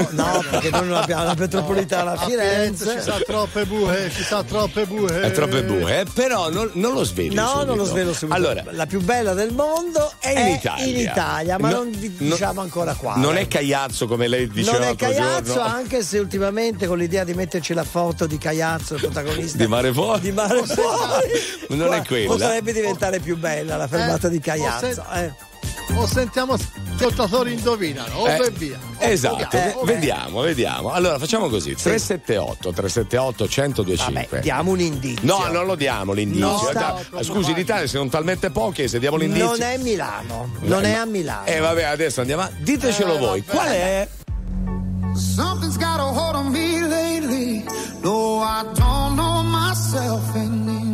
perché 0.51 0.71
noi 0.71 0.87
non 0.89 0.97
abbiamo 0.97 1.25
la 1.25 1.35
metropolitana 1.37 2.12
a 2.12 2.17
Firenze. 2.25 2.95
Ci 2.99 3.01
sono 3.03 3.21
troppe 3.27 3.67
buche, 3.67 4.11
ci 4.15 4.23
sono 4.23 4.45
troppe 4.45 4.87
buche. 4.87 5.21
È 5.21 5.31
troppe 5.33 5.62
bue, 5.65 6.01
eh, 6.01 6.07
però 6.12 6.51
non, 6.51 6.71
non 6.75 6.95
lo 6.95 7.05
sveli. 7.05 7.35
No, 7.35 7.47
subito. 7.49 7.65
non 7.67 7.77
lo 7.77 7.85
svelo 7.85 8.12
subito. 8.15 8.37
Allora, 8.39 8.65
la 8.71 8.87
più 8.87 9.01
bella 9.03 9.35
del 9.35 9.53
mondo 9.53 10.12
è, 10.19 10.31
in 10.39 10.47
Italia. 10.55 10.85
in 10.87 10.97
Italia, 10.99 11.59
ma 11.59 11.69
No- 11.71 11.77
non 11.77 11.91
vi 11.91 12.15
no- 12.19 12.31
diciamo 12.35 12.61
ancora 12.62 12.95
qua. 12.95 13.15
non 13.17 13.37
è 13.37 13.47
Cagliazzo 13.47 14.07
come 14.07 14.29
lei 14.29 14.49
diceva 14.49 14.79
non 14.79 14.89
è 14.89 14.97
Cagliazzo, 14.97 15.55
giorno. 15.55 15.62
anche 15.75 16.03
se 16.03 16.19
ultimamente 16.19 16.87
con 16.87 16.97
l'idea 16.97 17.25
di 17.25 17.35
metterci 17.35 17.75
la 17.75 17.85
foto 17.85 18.27
di 18.27 18.39
Cagliazzo, 18.39 18.95
il 18.95 19.01
protagonista 19.01 19.59
Di 19.59 19.67
Mare 19.67 19.93
Fuori. 19.93 20.21
di 20.21 20.33
Mare 20.33 20.62
Fuori, 20.65 21.77
Non 21.77 21.93
è 21.93 22.03
quella. 22.05 22.27
Potrebbe 22.29 22.73
diventare 22.73 23.19
più 23.21 23.37
bella 23.37 23.77
la 23.77 23.89
fermata 23.89 24.29
Eh, 24.29 24.31
di 24.31 24.41
Cagliazzo. 24.41 24.87
o 24.87 24.93
se- 24.93 25.25
eh. 25.25 25.33
O 25.97 26.07
sentiamo 26.07 26.57
ascoltatori 26.95 27.53
indovinano, 27.53 28.16
o 28.18 28.28
Eh, 28.28 28.36
e 28.47 28.51
via. 28.51 28.78
Esatto, 28.99 29.57
Eh, 29.57 29.72
ok. 29.76 29.84
vediamo, 29.84 30.40
vediamo. 30.40 30.90
Allora 30.92 31.18
facciamo 31.18 31.49
così: 31.49 31.74
378 31.74 32.72
378 32.72 33.45
1025. 33.45 34.26
Vabbè, 34.30 34.40
diamo 34.42 34.70
un 34.70 34.80
indizio. 34.80 35.26
No, 35.26 35.47
non 35.51 35.66
lo 35.66 35.74
diamo 35.74 36.12
l'indizio. 36.12 36.47
No, 36.47 36.68
Eh, 36.68 36.70
sta- 36.70 37.01
dai, 37.11 37.24
Scusi, 37.24 37.53
l'Italia 37.55 37.86
sono 37.86 38.09
talmente 38.09 38.51
poche, 38.51 38.88
se 38.88 38.99
diamo 38.99 39.16
l'indizio. 39.16 39.47
Non 39.51 39.62
è 39.62 39.76
Milano, 39.78 40.49
non 40.61 40.80
No, 40.82 40.86
è 40.86 40.92
ma- 40.92 41.01
a 41.01 41.05
Milano. 41.05 41.47
Eh 41.47 41.59
vabbè, 41.59 41.82
adesso 41.84 42.20
andiamo. 42.20 42.42
a- 42.42 42.51
Ditecelo 42.57 43.14
Eh, 43.14 43.18
voi, 43.18 43.40
vabbè. 43.47 43.51
qual 43.59 43.68
è? 43.72 44.09
Something's 45.14 45.76
got 45.76 45.99
a 45.99 46.05
hold 46.07 46.34
on 46.34 46.47
me 46.49 46.80
lately. 46.80 47.64
No, 48.03 48.42
I 48.42 48.62
don't 48.74 49.14
know 49.16 49.42
myself 49.42 50.34
anymore. 50.34 50.93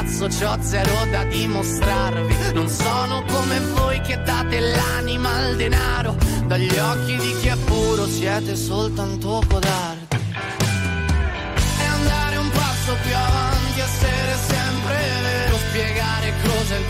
Cazzo, 0.00 0.26
c'ho 0.28 0.56
zero 0.62 1.06
da 1.10 1.24
dimostrarvi. 1.24 2.34
Non 2.54 2.68
sono 2.68 3.22
come 3.24 3.60
voi 3.74 4.00
che 4.00 4.20
date 4.22 4.60
l'anima 4.60 5.34
al 5.34 5.56
denaro. 5.56 6.16
Dagli 6.46 6.76
occhi 6.78 7.16
di 7.16 7.36
chi 7.40 7.48
è 7.48 7.56
puro 7.64 8.06
siete 8.06 8.56
soltanto 8.56 9.42
codardi. 9.48 10.16
E 11.78 11.84
andare 11.84 12.36
un 12.36 12.50
passo 12.50 12.96
più 13.02 13.14
avanti, 13.14 13.80
essere 13.80 14.36
sempre 14.48 14.96
vero. 15.22 15.56
Spiegare 15.68 16.32
cos'è 16.42 16.76
il 16.76 16.84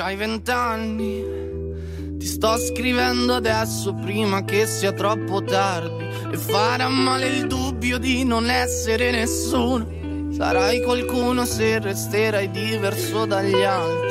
c'hai 0.00 0.16
vent'anni. 0.16 1.22
Ti 2.16 2.26
sto 2.26 2.56
scrivendo 2.56 3.34
adesso 3.34 3.92
prima 3.92 4.42
che 4.44 4.66
sia 4.66 4.92
troppo 4.92 5.42
tardi 5.42 6.06
e 6.32 6.38
farà 6.38 6.88
male 6.88 7.26
il 7.26 7.46
dubbio 7.46 7.98
di 7.98 8.24
non 8.24 8.48
essere 8.48 9.10
nessuno. 9.10 9.86
Sarai 10.32 10.82
qualcuno 10.82 11.44
se 11.44 11.80
resterai 11.80 12.50
diverso 12.50 13.26
dagli 13.26 13.62
altri. 13.62 14.09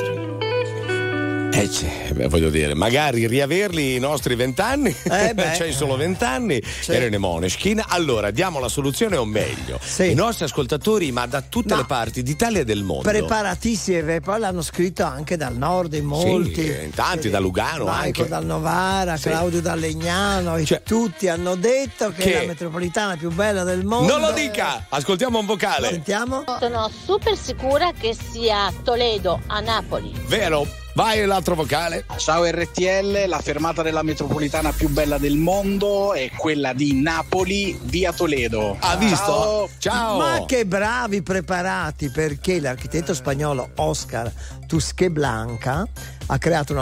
Eh, 1.52 1.68
c'è, 1.68 2.12
beh, 2.12 2.28
voglio 2.28 2.48
dire, 2.48 2.74
magari 2.74 3.26
riaverli 3.26 3.96
i 3.96 3.98
nostri 3.98 4.34
vent'anni, 4.36 4.94
Eh, 5.02 5.34
beh. 5.34 5.54
c'hai 5.58 5.72
solo 5.72 5.96
vent'anni, 5.96 6.62
erano 6.86 7.14
i 7.16 7.18
Moneskin. 7.18 7.82
Allora, 7.88 8.30
diamo 8.30 8.60
la 8.60 8.68
soluzione 8.68 9.16
o 9.16 9.24
meglio, 9.24 9.78
i 9.98 10.14
nostri 10.14 10.44
ascoltatori, 10.44 11.10
ma 11.12 11.26
da 11.26 11.42
tutte 11.42 11.74
le 11.74 11.84
parti 11.84 12.22
d'Italia 12.22 12.60
e 12.60 12.64
del 12.64 12.82
mondo. 12.84 13.02
Preparatissimi, 13.02 14.14
e 14.14 14.20
poi 14.20 14.38
l'hanno 14.38 14.62
scritto 14.62 15.04
anche 15.04 15.36
dal 15.36 15.56
nord 15.56 15.92
in 15.94 16.04
molti. 16.04 16.62
Sì, 16.62 16.82
in 16.84 16.90
tanti, 16.94 17.28
da 17.30 17.40
Lugano 17.40 17.84
Marco 17.84 18.04
anche. 18.04 18.28
dal 18.28 18.46
Novara, 18.46 19.16
Sì. 19.16 19.28
Claudio 19.28 19.60
dal 19.60 19.78
Legnano, 19.80 20.56
e 20.56 20.82
tutti 20.84 21.26
hanno 21.28 21.56
detto 21.56 22.10
che, 22.12 22.22
Che- 22.22 22.32
è 22.36 22.40
la 22.42 22.46
metropolitana 22.46 23.16
più 23.16 23.30
bella 23.32 23.64
del 23.64 23.84
mondo. 23.84 24.10
Non 24.16 24.20
lo 24.28 24.32
dica! 24.32 24.86
Ascoltiamo 24.88 25.40
un 25.40 25.46
vocale. 25.46 25.88
Sentiamo. 25.88 26.44
Sono 26.60 26.88
super 27.04 27.36
sicura 27.36 27.90
che 27.98 28.14
sia 28.14 28.72
Toledo 28.84 29.40
a 29.48 29.58
Napoli. 29.60 30.12
Vero? 30.26 30.66
Vai 30.94 31.24
l'altro 31.24 31.54
vocale. 31.54 32.04
Ciao 32.16 32.44
RTL, 32.44 33.26
la 33.26 33.38
fermata 33.38 33.82
della 33.82 34.02
metropolitana 34.02 34.72
più 34.72 34.88
bella 34.88 35.18
del 35.18 35.36
mondo 35.36 36.12
è 36.14 36.30
quella 36.36 36.72
di 36.72 37.00
Napoli 37.00 37.78
via 37.82 38.12
Toledo. 38.12 38.76
Ha 38.80 38.96
visto? 38.96 39.68
Ciao. 39.78 40.18
Ma 40.18 40.44
che 40.46 40.66
bravi 40.66 41.22
preparati 41.22 42.10
perché 42.10 42.60
l'architetto 42.60 43.14
spagnolo 43.14 43.70
Oscar 43.76 44.30
Tusqueblanca 44.66 45.86
ha 46.32 46.38
creato 46.38 46.72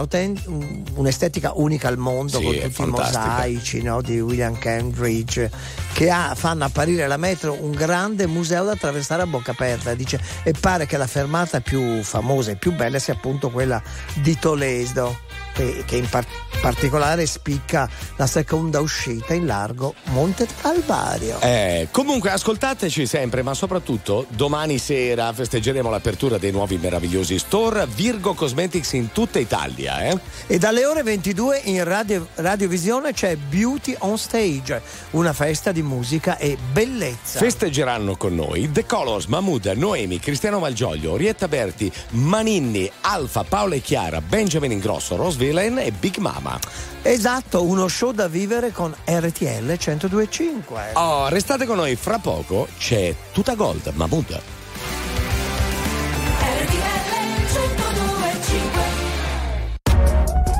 un'estetica 0.95 1.53
unica 1.55 1.89
al 1.89 1.97
mondo 1.97 2.39
Sì, 2.39 2.45
con 2.45 2.55
tutti 2.55 2.83
i 2.83 2.87
mosaici 2.87 3.83
no, 3.83 4.03
di 4.03 4.21
William 4.21 4.59
Cambridge 4.59 5.51
che 5.95 6.11
ha- 6.11 6.35
fanno 6.35 6.65
apparire 6.65 7.07
la 7.07 7.17
metro 7.17 7.57
un 7.59 7.71
grande 7.71 8.27
museo 8.27 8.65
da 8.65 8.73
attraversare 8.73 9.23
a 9.23 9.27
bocca 9.27 9.53
aperta. 9.53 9.95
Dice, 9.95 10.21
e 10.45 10.53
pare 10.53 10.87
che 10.87 10.97
la 10.99 11.07
fermata 11.07 11.61
più 11.61 12.03
famosa 12.03 12.51
e 12.51 12.57
più 12.57 12.75
bella 12.75 12.99
sia 12.99 13.15
appunto 13.15 13.51
quella 13.51 13.83
di 14.15 14.39
Toledo 14.39 15.27
che, 15.59 15.83
che 15.85 15.97
in 15.97 16.09
par- 16.09 16.27
particolare 16.61 17.27
spicca 17.27 17.89
la 18.17 18.29
seconda 18.29 18.81
uscita 18.81 19.35
in 19.35 19.47
largo 19.47 19.95
Monte 20.05 20.47
Calvario 20.61 21.41
Eh, 21.41 21.89
comunque 21.91 22.31
ascoltateci 22.31 23.07
sempre, 23.07 23.43
ma 23.43 23.55
soprattutto 23.55 24.27
domani 24.29 24.79
sera 24.79 25.33
festeggeremo 25.33 25.91
l'apertura 25.91 26.39
dei 26.39 26.53
nuovi 26.53 26.77
meravigliosi 26.77 27.39
store 27.39 27.87
Virgo 27.87 28.35
Cosmetics 28.35 28.93
in 28.93 29.11
tutta 29.11 29.41
Italia. 29.41 30.05
Eh? 30.05 30.19
E 30.47 30.59
dalle 30.59 30.85
ore 30.85 31.03
22 31.03 31.63
in 31.65 31.83
radio, 31.83 32.27
radiovisione 32.37 33.13
c'è 33.13 33.35
Beauty 33.37 33.97
on 34.01 34.17
Stage, 34.17 34.81
una 35.11 35.33
festa 35.33 35.73
di 35.73 35.83
musica 35.83 36.37
e 36.39 36.57
bellezza. 36.73 37.39
Festeggeranno 37.41 38.17
con 38.17 38.35
noi 38.35 38.71
The 38.71 38.87
Colors, 38.87 39.27
Mahmood, 39.27 39.67
Noemi, 39.77 40.21
Cristiano 40.21 40.61
Malgioglio, 40.61 41.13
Orietta 41.13 41.49
Berti, 41.49 41.91
Maninni, 42.11 42.91
Alfa, 43.01 43.43
Paola 43.45 43.75
e 43.75 43.81
Chiara, 43.81 44.21
Benjamin 44.21 44.71
Ingrosso, 44.71 45.17
Rose 45.17 45.37
Villain 45.49 45.79
e 45.79 45.93
Big 45.93 46.19
Mama. 46.19 46.59
esatto, 47.01 47.65
uno 47.65 47.89
show 47.89 48.13
da 48.13 48.29
vivere 48.29 48.71
con 48.71 48.95
RTL 49.07 49.65
1025. 49.65 50.91
Oh, 50.93 51.29
restate 51.29 51.65
con 51.65 51.77
noi, 51.77 51.97
fra 51.97 52.19
poco 52.19 52.69
c'è 52.77 53.15
Tuta 53.33 53.55
Gold, 53.55 53.91
Mahmood. 53.95 54.41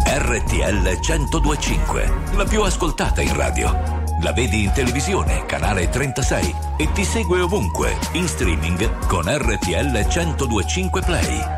RTL 0.07 0.99
1025, 1.07 2.13
la 2.35 2.45
più 2.45 2.63
ascoltata 2.63 3.21
in 3.21 3.37
radio. 3.37 3.97
La 4.23 4.33
vedi 4.33 4.65
in 4.65 4.73
televisione, 4.73 5.45
canale 5.45 5.91
36 5.91 6.55
e 6.79 6.91
ti 6.93 7.05
segue 7.05 7.41
ovunque, 7.41 7.97
in 8.13 8.27
streaming 8.27 9.07
con 9.07 9.25
RTL 9.27 10.07
1025 10.09 11.03
Play. 11.03 11.58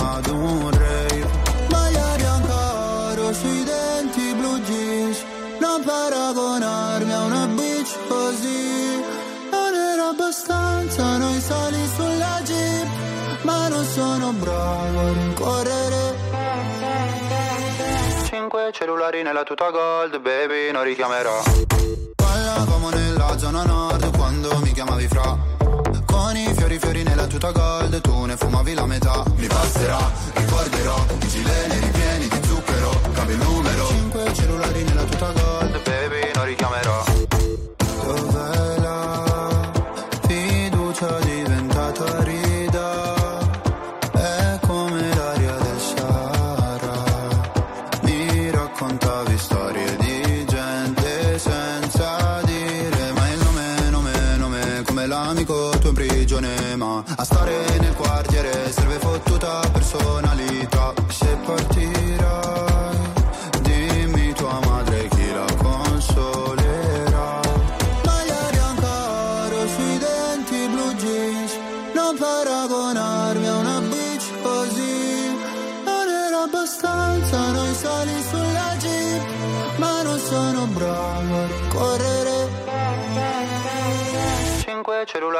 sali 11.51 11.85
sulla 11.95 12.41
jeep 12.45 12.89
ma 13.41 13.67
non 13.67 13.83
sono 13.83 14.31
bravo 14.31 14.99
a 14.99 15.13
rincorrere 15.13 16.19
Cinque 18.29 18.71
cellulari 18.71 19.21
nella 19.23 19.43
tuta 19.43 19.69
gold, 19.69 20.19
baby, 20.19 20.71
non 20.71 20.83
richiamerò. 20.83 21.41
Parlavamo 22.15 22.89
nella 22.89 23.37
zona 23.37 23.63
nord 23.63 24.15
quando 24.15 24.57
mi 24.63 24.71
chiamavi 24.71 25.07
fra. 25.07 25.37
Con 26.05 26.35
i 26.37 26.53
fiori 26.55 26.79
fiori 26.79 27.03
nella 27.03 27.27
tuta 27.27 27.51
gold, 27.51 27.99
tu 28.01 28.25
ne 28.25 28.37
fumavi 28.37 28.73
la 28.73 28.85
metà. 28.85 29.23
Mi 29.35 29.47
passerà, 29.47 29.99
ricorderò, 30.33 31.05
i 31.21 31.27
gileni 31.27 31.79
ripieni 31.79 32.27
di 32.29 32.39
zucchero, 32.47 33.01
cambio 33.13 33.35
il 33.35 33.41
numero. 33.41 33.87
Cinque 33.87 34.33
cellulari 34.33 34.83
nella 34.83 35.03
tuta 35.03 35.31
gold, 35.31 35.81
baby, 35.83 36.31
non 36.33 36.45
richiamerò. 36.45 37.10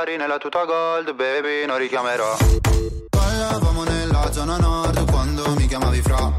Cellulari 0.02 0.18
nella 0.18 0.38
tuta 0.40 0.66
gold 0.66 1.14
baby 1.14 1.66
non 1.68 1.78
richiamerò. 1.78 2.36
Parlavamo 3.10 3.84
nella 3.84 4.32
zona 4.32 4.58
nord 4.58 5.12
quando 5.12 5.54
mi 5.56 5.68
chiamavi 5.68 6.02
fra. 6.02 6.32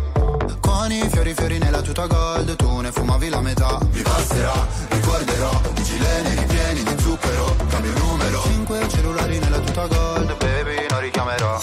Con 0.61 0.91
i 0.91 1.09
fiori 1.09 1.33
fiori 1.33 1.59
nella 1.59 1.81
tuta 1.81 2.07
gold 2.07 2.57
tu 2.57 2.81
ne 2.81 2.91
fumavi 2.91 3.29
la 3.29 3.41
metà. 3.41 3.79
Mi 3.93 4.03
passerà, 4.03 4.67
ricorderò, 4.89 5.61
i 5.77 5.83
gileni 5.83 6.35
ripieni 6.41 6.83
di 6.83 7.03
zucchero, 7.03 7.57
cambio 7.69 7.93
numero. 7.99 8.43
Cinque 8.43 8.89
cellulari 8.89 9.39
nella 9.39 9.59
tuta 9.61 9.87
gold 9.87 10.37
baby 10.39 10.87
non 10.91 11.01
richiamerò. 11.01 11.59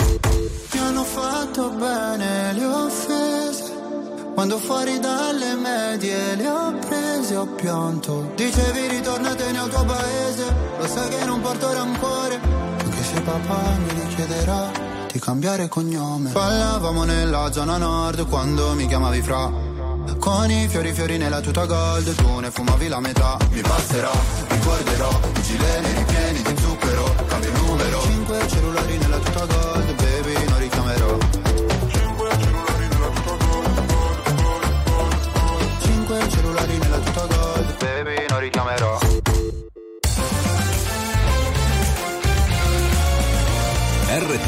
Mi 0.72 0.80
hanno 0.80 1.04
fatto 1.04 1.70
bene 1.70 2.54
le 2.54 2.66
offese 2.66 3.78
quando 4.34 4.58
fuori 4.58 5.00
dalle 5.00 5.54
medie 5.56 6.36
le 6.36 6.48
ho 6.48 6.69
ho 7.40 7.46
pianto. 7.56 8.32
Dicevi 8.36 8.88
ritornatene 8.88 9.58
al 9.58 9.70
tuo 9.70 9.86
paese 9.86 10.56
Lo 10.78 10.88
sai 10.88 11.10
che 11.10 11.26
non 11.26 11.42
porto 11.42 11.72
rancore. 11.72 12.40
Anche 12.84 13.04
se 13.04 13.22
papà 13.22 13.78
mi 13.78 14.02
richiederà 14.02 14.72
di 15.12 15.20
cambiare 15.20 15.68
cognome. 15.68 16.32
Parlavamo 16.32 17.04
nella 17.04 17.52
zona 17.52 17.78
nord 17.78 18.28
quando 18.28 18.74
mi 18.74 18.88
chiamavi 18.88 19.22
fra. 19.22 19.68
Con 20.20 20.50
i 20.50 20.68
fiori 20.68 20.92
fiori 20.92 21.18
nella 21.18 21.40
tuta 21.40 21.66
gold 21.66 22.16
Tu 22.16 22.40
ne 22.40 22.52
fumavi 22.52 22.88
la 22.88 23.00
metà. 23.00 23.38
Mi 23.52 23.62
passerà, 23.62 24.12
ricorderò 24.48 25.10
I 25.36 25.42
gileni 25.42 25.94
ripieni 25.94 26.42
di 26.42 26.62
zucchero 26.62 27.16
Cambio 27.28 27.52
numero. 27.54 28.02
Cinque 28.02 28.48
cellulari 28.48 28.98
nella 28.98 29.18
tuta 29.18 29.46
gold 29.46 29.96
Baby 29.96 30.19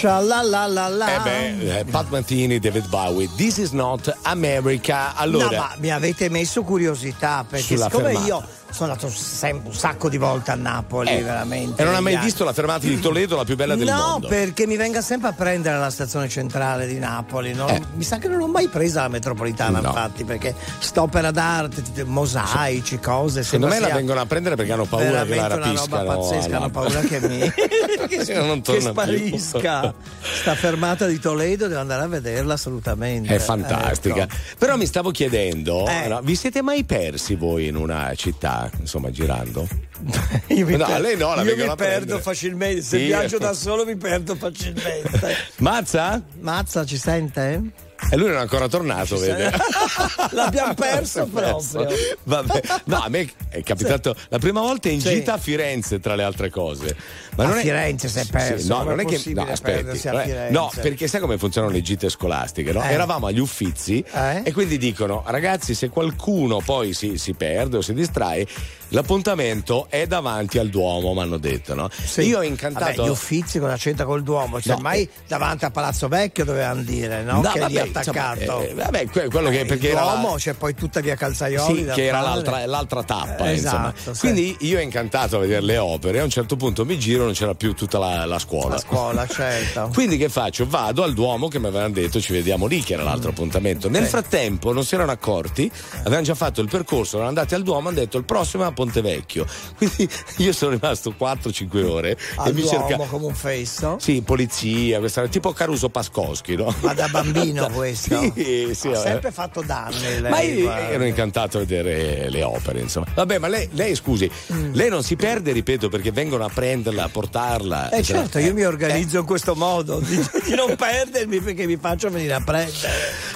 Scialalalala. 0.00 1.06
Eh 1.14 1.20
beh, 1.20 1.78
eh, 1.80 1.84
Pat 1.84 2.08
Mantini, 2.08 2.58
David 2.58 2.88
Bowie, 2.88 3.28
This 3.36 3.58
is 3.58 3.72
not 3.72 4.10
America. 4.22 5.12
Allora, 5.14 5.44
No, 5.44 5.56
ma 5.56 5.74
mi 5.78 5.90
avete 5.90 6.30
messo 6.30 6.62
curiosità 6.62 7.44
perché 7.46 7.76
siccome 7.76 8.04
fermata. 8.14 8.26
io 8.26 8.42
sono 8.80 8.92
andato 8.92 9.08
sempre 9.12 9.68
un 9.68 9.74
sacco 9.74 10.08
di 10.08 10.16
volte 10.16 10.52
a 10.52 10.54
Napoli, 10.54 11.10
Eh, 11.10 11.22
veramente. 11.22 11.82
e 11.82 11.84
non 11.84 11.94
ha 11.94 12.00
mai 12.00 12.16
visto 12.18 12.44
la 12.44 12.52
fermata 12.54 12.86
di 12.86 12.98
Toledo, 12.98 13.36
la 13.36 13.44
più 13.44 13.54
bella 13.56 13.74
del 13.76 13.86
no, 13.86 13.96
mondo. 14.12 14.28
perché 14.28 14.66
mi 14.66 14.76
venga 14.76 15.02
sempre 15.02 15.28
a 15.28 15.32
prendere 15.32 15.76
alla 15.76 15.90
stazione 15.90 16.28
centrale 16.28 16.86
di 16.86 16.98
Napoli. 16.98 17.52
no? 17.52 17.68
Eh. 17.68 17.80
Mi 17.94 18.04
sa 18.04 18.16
che 18.18 18.28
non 18.28 18.38
l'ho 18.38 18.46
mai 18.48 18.68
presa 18.68 19.02
la 19.02 19.08
metropolitana, 19.08 19.80
No. 19.80 19.88
infatti, 19.88 20.24
perché 20.24 20.54
st'opera 20.78 21.30
d'arte, 21.30 21.82
t- 21.82 22.02
mosaici, 22.04 22.98
cose. 23.00 23.42
Secondo 23.42 23.66
me 23.66 23.80
la 23.80 23.88
vengono 23.94 24.20
a 24.20 24.26
prendere 24.26 24.56
perché 24.56 24.72
hanno 24.72 24.84
paura 24.86 25.04
che 25.06 25.12
la 25.12 25.24
veramente 25.24 25.56
una 25.56 25.66
rapiscano. 25.66 26.02
roba 26.04 26.16
pazzesca, 26.16 26.56
hanno 26.56 26.70
paura 26.70 27.00
che 27.00 27.20
mi 27.20 27.52
Che 28.10 28.34
non 28.34 28.60
che 28.62 28.80
sparisca. 28.80 29.92
Sta 30.40 30.54
fermata 30.54 31.06
di 31.06 31.18
Toledo, 31.18 31.66
devo 31.68 31.80
andare 31.80 32.02
a 32.04 32.06
vederla 32.08 32.54
assolutamente. 32.54 33.34
È 33.34 33.38
fantastica. 33.38 34.22
Ecco. 34.22 34.34
Però 34.58 34.76
mi 34.76 34.86
stavo 34.86 35.10
chiedendo, 35.10 35.86
Eh. 35.86 36.08
no, 36.08 36.20
vi 36.22 36.34
siete 36.34 36.62
mai 36.62 36.84
persi 36.84 37.34
voi 37.34 37.66
in 37.66 37.76
una 37.76 38.12
città, 38.14 38.69
insomma, 38.78 39.10
girando? 39.10 39.66
Io 40.48 40.66
mi, 40.66 40.76
No, 40.76 40.86
per- 40.86 41.00
lei 41.00 41.16
no, 41.16 41.34
la 41.34 41.42
io 41.42 41.50
mi 41.56 41.62
perdo 41.62 41.74
prendere. 41.76 42.20
facilmente. 42.20 42.82
Se 42.82 42.98
Sì. 42.98 43.04
viaggio 43.06 43.38
da 43.38 43.52
solo 43.52 43.84
mi 43.84 43.96
perdo 43.96 44.34
facilmente. 44.34 45.36
Mazza? 45.58 46.22
Mazza, 46.40 46.84
ci 46.86 46.96
sente? 46.96 47.88
E 48.10 48.16
lui 48.16 48.28
non 48.28 48.36
è 48.36 48.40
ancora 48.40 48.66
tornato, 48.68 49.18
vede? 49.18 49.50
L'abbiamo 50.32 50.74
perso 50.74 51.26
proprio. 51.26 51.94
Vabbè. 52.24 52.60
No, 52.84 53.02
a 53.02 53.08
me 53.08 53.28
è 53.48 53.62
capitato 53.62 54.14
la 54.28 54.38
prima 54.38 54.60
volta 54.60 54.88
in 54.88 55.00
Sì. 55.00 55.08
gita 55.10 55.34
a 55.34 55.38
Firenze, 55.38 56.00
tra 56.00 56.14
le 56.14 56.22
altre 56.22 56.50
cose. 56.50 56.96
A 57.36 57.50
Firenze 57.52 58.08
si 58.08 58.18
è 58.18 58.26
perso, 58.26 58.58
Sì, 58.62 58.68
no, 58.68 58.82
non 58.82 59.00
è 59.00 59.04
che. 59.04 59.14
possibile 59.14 59.44
No, 59.44 59.50
aspetti. 59.52 59.82
non 60.08 60.20
è- 60.20 60.24
Firenze? 60.24 60.50
no, 60.50 60.70
perché 60.80 61.06
sai 61.08 61.20
come 61.20 61.38
funzionano 61.38 61.72
le 61.72 61.82
gite 61.82 62.08
scolastiche? 62.08 62.72
No? 62.72 62.82
Eh. 62.82 62.92
Eravamo 62.92 63.26
agli 63.26 63.38
uffizi 63.38 64.04
Eh? 64.12 64.42
e 64.44 64.52
quindi 64.52 64.78
dicono: 64.78 65.22
ragazzi, 65.26 65.74
se 65.74 65.88
qualcuno 65.88 66.60
poi 66.64 66.92
si, 66.94 67.18
si 67.18 67.34
perde 67.34 67.76
o 67.78 67.80
si 67.82 67.92
distrae, 67.94 68.46
l'appuntamento 68.90 69.86
è 69.88 70.06
davanti 70.06 70.58
al 70.58 70.68
Duomo, 70.68 71.12
mi 71.14 71.20
hanno 71.20 71.38
detto. 71.38 71.74
No? 71.74 71.88
Io 72.18 72.38
ho 72.38 72.42
incantato. 72.42 72.84
Vabbè, 72.96 73.02
gli 73.04 73.08
uffizi 73.10 73.58
con 73.58 73.68
la 73.68 73.76
c'entra 73.76 74.04
col 74.04 74.22
Duomo, 74.22 74.60
cioè 74.60 74.74
No. 74.76 74.80
mai 74.82 75.08
davanti 75.26 75.64
a 75.64 75.70
Palazzo 75.70 76.08
Vecchio 76.08 76.44
dovevano 76.44 76.82
dire, 76.82 77.22
no? 77.22 77.40
No, 77.40 77.50
che 77.52 77.60
è 77.60 77.66
lì 77.66 77.74
vabbè, 77.74 77.88
attaccato. 77.88 78.40
insomma, 78.40 78.64
eh, 78.64 78.74
vabbè, 78.74 79.06
que- 79.08 79.28
quello 79.28 79.48
che 79.50 79.60
Eh, 79.60 79.64
perché 79.64 79.86
il 79.88 79.92
era 79.92 80.04
la- 80.04 80.12
Duomo 80.12 80.34
c'è 80.36 80.52
poi 80.54 80.74
tutta 80.74 81.00
via 81.00 81.14
Calzaioli 81.16 81.76
Sì, 81.78 81.84
che 81.94 82.04
era 82.06 82.20
l'altra, 82.20 82.64
l'altra 82.66 83.02
tappa, 83.02 83.48
Eh, 83.50 83.54
insomma. 83.54 83.92
esatto, 83.96 84.14
sì. 84.14 84.20
Quindi 84.20 84.56
io 84.60 84.78
incantato 84.80 85.36
a 85.36 85.40
vedere 85.40 85.62
le 85.62 85.78
opere, 85.78 86.20
a 86.20 86.24
un 86.24 86.30
certo 86.30 86.56
punto 86.56 86.84
mi 86.84 86.98
giro, 86.98 87.24
non 87.24 87.32
c'era 87.32 87.54
più 87.54 87.74
tutta 87.74 87.98
la, 87.98 88.24
la 88.26 88.38
scuola. 88.38 88.74
La 88.74 88.80
scuola, 88.80 89.26
certo. 89.26 89.90
Quindi 89.94 90.16
che 90.16 90.28
faccio? 90.28 90.66
Vado 90.66 91.02
al 91.02 91.14
Duomo 91.14 91.48
che 91.48 91.58
mi 91.58 91.66
avevano 91.66 91.90
detto 91.92 92.20
ci 92.20 92.32
vediamo 92.32 92.66
lì, 92.66 92.82
che 92.82 92.94
era 92.94 93.02
l'altro 93.02 93.30
appuntamento. 93.30 93.88
Nel 93.88 94.04
Sì. 94.04 94.10
frattempo 94.10 94.72
non 94.72 94.84
si 94.84 94.94
erano 94.94 95.12
accorti, 95.12 95.70
avevano 96.00 96.22
già 96.22 96.34
fatto 96.34 96.60
il 96.60 96.68
percorso, 96.68 97.14
erano 97.16 97.28
andati 97.28 97.54
al 97.54 97.62
Duomo, 97.62 97.88
hanno 97.88 97.98
detto 97.98 98.18
il 98.18 98.24
prossimo 98.24 98.64
è 98.64 98.66
a 98.66 98.72
Ponte 98.80 99.02
Vecchio. 99.02 99.44
Quindi 99.76 100.08
io 100.38 100.52
sono 100.54 100.70
rimasto 100.70 101.14
4-5 101.18 101.84
ore 101.84 102.16
Al 102.36 102.48
e 102.48 102.52
mi 102.54 102.62
Duomo 102.62 102.86
cerca. 102.88 103.04
come 103.04 103.26
un 103.26 103.34
fesso. 103.34 103.98
Sì, 104.00 104.22
polizia, 104.22 104.98
questa, 105.00 105.26
tipo 105.28 105.52
Caruso 105.52 105.90
Pascoschi, 105.90 106.56
no? 106.56 106.74
Ma 106.80 106.94
da 106.94 107.06
bambino 107.08 107.68
questo. 107.74 108.18
Sì, 108.40 108.70
sì, 108.74 108.88
ha 108.88 108.92
eh. 108.92 108.96
sempre 108.96 109.30
fatto 109.32 109.60
danni. 109.60 110.20
Lei, 110.20 110.30
Ma 110.30 110.40
io 110.40 110.62
guarda. 110.62 110.88
ero 110.88 111.04
incantato 111.04 111.58
a 111.58 111.60
vedere 111.60 112.30
le 112.30 112.42
opere, 112.42 112.80
insomma. 112.80 113.06
Vabbè, 113.14 113.36
ma 113.38 113.48
lei, 113.48 113.68
lei, 113.72 113.94
scusi, 113.94 114.30
Mm. 114.52 114.72
lei 114.74 114.88
non 114.88 115.02
si 115.02 115.16
perde, 115.16 115.52
ripeto, 115.52 115.88
perché 115.90 116.10
vengono 116.10 116.44
a 116.44 116.48
prenderla, 116.52 117.04
a 117.04 117.08
portarla. 117.08 117.90
Eh 117.90 118.02
certo, 118.02 118.38
io 118.38 118.54
mi 118.54 118.64
organizzo 118.64 119.18
in 119.18 119.24
questo 119.26 119.54
modo, 119.54 119.98
di, 119.98 120.16
di 120.44 120.54
non 120.54 120.74
perdermi 120.76 121.40
perché 121.40 121.66
mi 121.66 121.76
faccio 121.76 122.08
venire 122.10 122.32
a 122.32 122.40
prendere. 122.40 122.88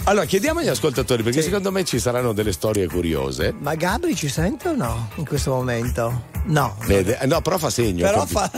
Allora, 0.05 0.25
chiediamo 0.25 0.61
agli 0.61 0.69
ascoltatori, 0.69 1.23
perché 1.23 1.43
secondo 1.43 1.71
me 1.71 1.85
ci 1.85 1.99
saranno 1.99 2.33
delle 2.33 2.53
storie 2.53 2.87
curiose. 2.87 3.55
Ma 3.59 3.75
Gabri 3.75 4.15
ci 4.15 4.29
sente 4.29 4.69
o 4.69 4.75
no 4.75 5.11
in 5.17 5.25
questo 5.35 5.51
momento? 5.51 6.23
No. 6.45 6.77
Vede? 6.87 7.19
eh, 7.19 7.27
No, 7.27 7.41
però 7.41 7.59
fa 7.59 7.71
segno. 7.71 8.07
Però 8.07 8.25
fa... 8.27 8.51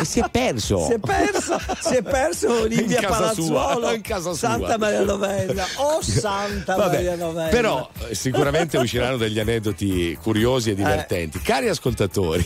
E 0.00 0.04
si 0.04 0.20
è 0.20 0.28
perso. 0.30 0.84
Si 0.86 0.92
è 0.92 0.98
perso, 0.98 1.58
si 1.80 1.94
è 1.96 2.02
perso 2.02 2.66
in 2.70 2.86
via 2.86 3.00
casa 3.00 3.32
sua, 3.32 3.60
Palazzuolo, 3.60 3.92
in 3.94 4.00
casa 4.02 4.32
sua. 4.32 4.48
Santa 4.48 4.78
Maria 4.78 5.02
Novella. 5.02 5.66
Oh 5.76 6.00
Santa 6.02 6.76
Vabbè, 6.76 6.94
Maria 6.96 7.16
Novella. 7.16 7.48
Però 7.48 7.90
eh, 8.08 8.14
sicuramente 8.14 8.78
usciranno 8.78 9.16
degli 9.16 9.38
aneddoti 9.38 10.16
curiosi 10.22 10.70
e 10.70 10.74
divertenti. 10.74 11.38
Eh. 11.38 11.40
Cari 11.40 11.68
ascoltatori, 11.68 12.44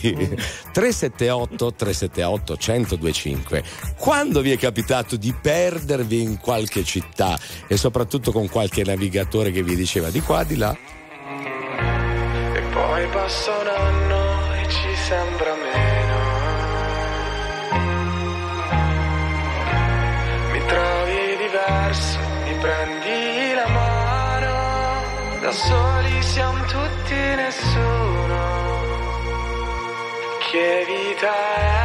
378 0.71 1.73
378 1.73 2.57
1025, 2.59 3.63
quando 3.97 4.41
vi 4.41 4.51
è 4.51 4.57
capitato 4.57 5.15
di 5.15 5.33
perdervi 5.39 6.21
in 6.21 6.39
qualche 6.39 6.83
città 6.83 7.37
e 7.67 7.77
soprattutto 7.77 8.31
con 8.31 8.49
qualche 8.49 8.83
navigatore 8.83 9.51
che 9.51 9.61
vi 9.63 9.75
diceva 9.75 10.09
di 10.09 10.21
qua, 10.21 10.43
di 10.43 10.55
là? 10.55 10.75
Poi 12.87 13.07
passa 13.07 13.51
un 13.51 13.67
anno 13.67 14.53
e 14.53 14.69
ci 14.69 14.95
sembra 14.95 15.55
meno. 15.55 16.17
Mi 20.51 20.65
trovi 20.65 21.37
diverso, 21.45 22.19
mi 22.43 22.53
prendi 22.61 23.53
la 23.55 23.67
mano. 23.69 25.39
Da 25.41 25.51
soli 25.51 26.21
siamo 26.21 26.63
tutti 26.65 27.15
nessuno. 27.15 28.43
Che 30.51 30.85
vita 30.85 31.33
è? 31.33 31.84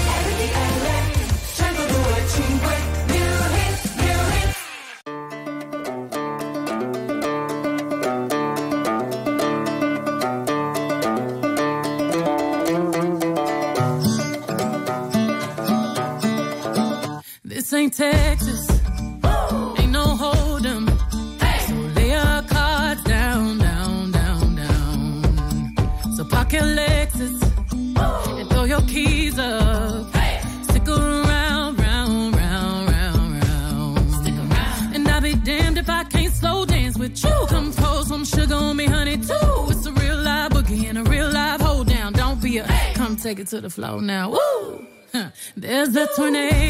To 43.51 43.59
the 43.59 43.69
floor 43.69 44.01
now. 44.01 44.29
Woo! 44.31 44.87
There's 45.57 45.93
a 45.97 46.07
tornado. 46.15 46.60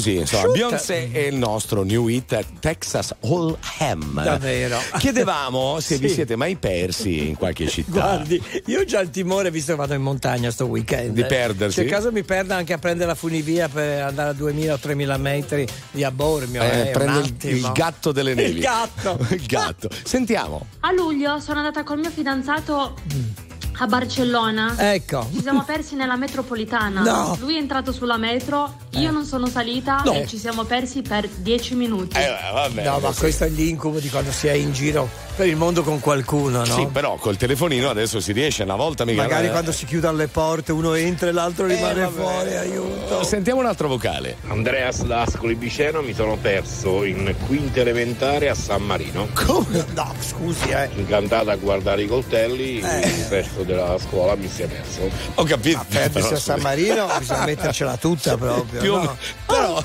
Così 0.00 0.16
insomma, 0.16 0.42
Shoot. 0.42 0.52
Beyoncé 0.54 1.08
e 1.12 1.26
il 1.26 1.36
nostro 1.36 1.82
new 1.82 2.08
hit 2.08 2.44
Texas 2.58 3.14
All 3.20 3.56
Ham. 3.78 4.22
Davvero. 4.22 4.78
Chiedevamo 4.98 5.78
se 5.80 5.98
vi 5.98 6.08
Sì. 6.08 6.14
siete 6.14 6.36
mai 6.36 6.56
persi 6.56 7.28
in 7.28 7.36
qualche 7.36 7.68
città. 7.68 7.90
Guardi, 7.90 8.42
io 8.66 8.80
ho 8.80 8.84
già 8.84 9.00
il 9.00 9.10
timore, 9.10 9.50
visto 9.50 9.72
che 9.72 9.78
vado 9.78 9.94
in 9.94 10.02
montagna 10.02 10.50
sto 10.50 10.66
weekend. 10.66 11.12
Di 11.14 11.24
perdersi? 11.24 11.80
Se 11.82 11.86
a 11.86 11.88
caso 11.88 12.10
mi 12.10 12.22
perda 12.22 12.56
anche 12.56 12.72
a 12.72 12.78
prendere 12.78 13.08
la 13.08 13.14
funivia 13.14 13.68
per 13.68 14.02
andare 14.02 14.30
a 14.30 14.32
2000 14.32 14.72
o 14.74 14.78
3000 14.78 15.16
metri 15.18 15.66
di 15.90 16.02
Abormio. 16.04 16.62
Eh, 16.62 16.66
eh, 16.66 16.82
un 16.86 16.90
prende 16.92 17.48
il, 17.48 17.56
il 17.56 17.70
gatto 17.72 18.12
delle 18.12 18.34
nevi. 18.34 18.56
Il 18.56 18.60
gatto. 18.60 19.18
il 19.30 19.46
gatto. 19.46 19.88
Sentiamo. 20.04 20.66
A 20.80 20.92
luglio 20.92 21.38
sono 21.40 21.58
andata 21.58 21.82
col 21.84 21.98
mio 21.98 22.10
fidanzato 22.10 22.94
a 23.82 23.86
Barcellona. 23.86 24.74
Ecco. 24.92 25.26
Ci 25.32 25.40
siamo 25.40 25.62
persi 25.64 25.94
nella 25.94 26.16
metropolitana. 26.16 27.00
No. 27.00 27.36
Lui 27.40 27.54
è 27.56 27.58
entrato 27.58 27.92
sulla 27.92 28.18
metro, 28.18 28.74
io 28.90 29.10
non 29.10 29.24
sono 29.24 29.46
salita 29.48 30.02
No. 30.04 30.12
e 30.12 30.26
ci 30.26 30.36
siamo 30.36 30.64
persi 30.64 31.00
per 31.02 31.26
10 31.28 31.74
minuti. 31.74 32.16
Eh, 32.18 32.28
vabbè, 32.52 32.84
no, 32.84 32.90
ma 32.90 32.96
adesso- 32.96 33.20
questo 33.20 33.44
è 33.44 33.48
l'incubo 33.48 33.98
di 33.98 34.08
quando 34.10 34.30
si 34.32 34.48
è 34.48 34.52
in 34.52 34.72
giro 34.72 35.08
per 35.34 35.46
il 35.46 35.56
mondo 35.56 35.82
con 35.82 35.98
qualcuno, 36.00 36.58
no? 36.58 36.64
Sì, 36.74 36.86
però 36.92 37.14
col 37.16 37.36
telefonino 37.38 37.88
adesso 37.88 38.20
si 38.20 38.32
riesce 38.32 38.62
una 38.64 38.76
volta 38.76 39.04
mica. 39.06 39.22
Magari 39.22 39.46
eh, 39.46 39.50
quando 39.50 39.72
si 39.72 39.86
chiudono 39.86 40.16
le 40.18 40.28
porte 40.28 40.72
uno 40.72 40.92
entra 40.94 41.28
e 41.28 41.32
l'altro 41.32 41.64
rimane 41.66 42.02
vabbè. 42.02 42.12
fuori, 42.20 42.56
aiuto. 42.56 43.24
Sentiamo 43.24 43.60
un 43.60 43.66
altro 43.66 43.88
vocale. 43.88 44.36
Andreas 44.48 45.02
da 45.04 45.22
Ascoli 45.22 45.54
Piceno 45.56 46.02
mi 46.02 46.12
sono 46.12 46.36
perso 46.36 47.04
in 47.04 47.34
quinta 47.46 47.80
elementare 47.80 48.50
a 48.50 48.54
San 48.54 48.82
Marino. 48.82 49.28
Come? 49.32 49.86
No, 49.94 50.12
scusi, 50.20 50.68
eh. 50.68 50.90
Incantato 50.96 51.48
a 51.50 51.56
guardare 51.56 52.02
i 52.02 52.06
coltelli, 52.06 52.80
Eh. 52.80 52.98
il 53.08 53.24
resto 53.30 53.62
della 53.74 53.98
scuola 53.98 54.34
mi 54.34 54.48
si 54.48 54.62
è 54.62 54.66
perso. 54.66 55.08
Ho 55.34 55.44
capito. 55.44 55.84
Perdersi 55.88 56.20
però, 56.28 56.36
a 56.36 56.40
San 56.40 56.60
Marino 56.60 57.06
bisogna 57.18 57.44
mettercela 57.44 57.96
tutta 57.96 58.36
proprio. 58.36 58.80
Più 58.80 58.94
no? 58.94 59.16
Però 59.46 59.84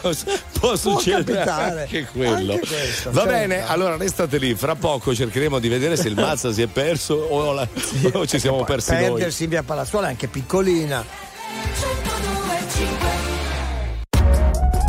può 0.60 0.76
succedere 0.76 1.38
capitare. 1.44 1.82
anche 1.82 2.06
quello. 2.12 2.54
Anche 2.54 2.68
questo, 2.68 3.12
Va 3.12 3.22
certo. 3.22 3.38
bene, 3.38 3.68
allora 3.68 3.98
restate 3.98 4.38
lì, 4.38 4.56
fra 4.56 4.76
poco 4.76 5.14
cercheremo 5.14 5.60
di 5.60 5.68
vedere 5.68 5.96
se 5.96 6.08
il 6.08 6.16
Mazza 6.16 6.52
si 6.52 6.62
è 6.62 6.68
perso 6.68 7.16
o, 7.16 7.52
la- 7.54 7.68
o 8.14 8.26
ci 8.26 8.40
siamo 8.40 8.64
persi 8.64 8.92
noi. 8.94 9.02
Perdersi 9.04 9.44
in 9.44 9.50
via 9.50 9.64
Palazzuola 9.64 10.08
è 10.08 10.10
anche 10.12 10.28
piccolina. 10.28 11.04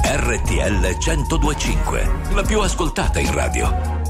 RTL 0.09 0.97
1025, 0.99 2.11
la 2.35 2.43
più 2.43 2.61
ascoltata 2.61 3.19
in 3.19 3.33
radio. 3.33 3.96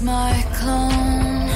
was 0.00 0.06
my 0.06 0.44
clone. 0.54 1.46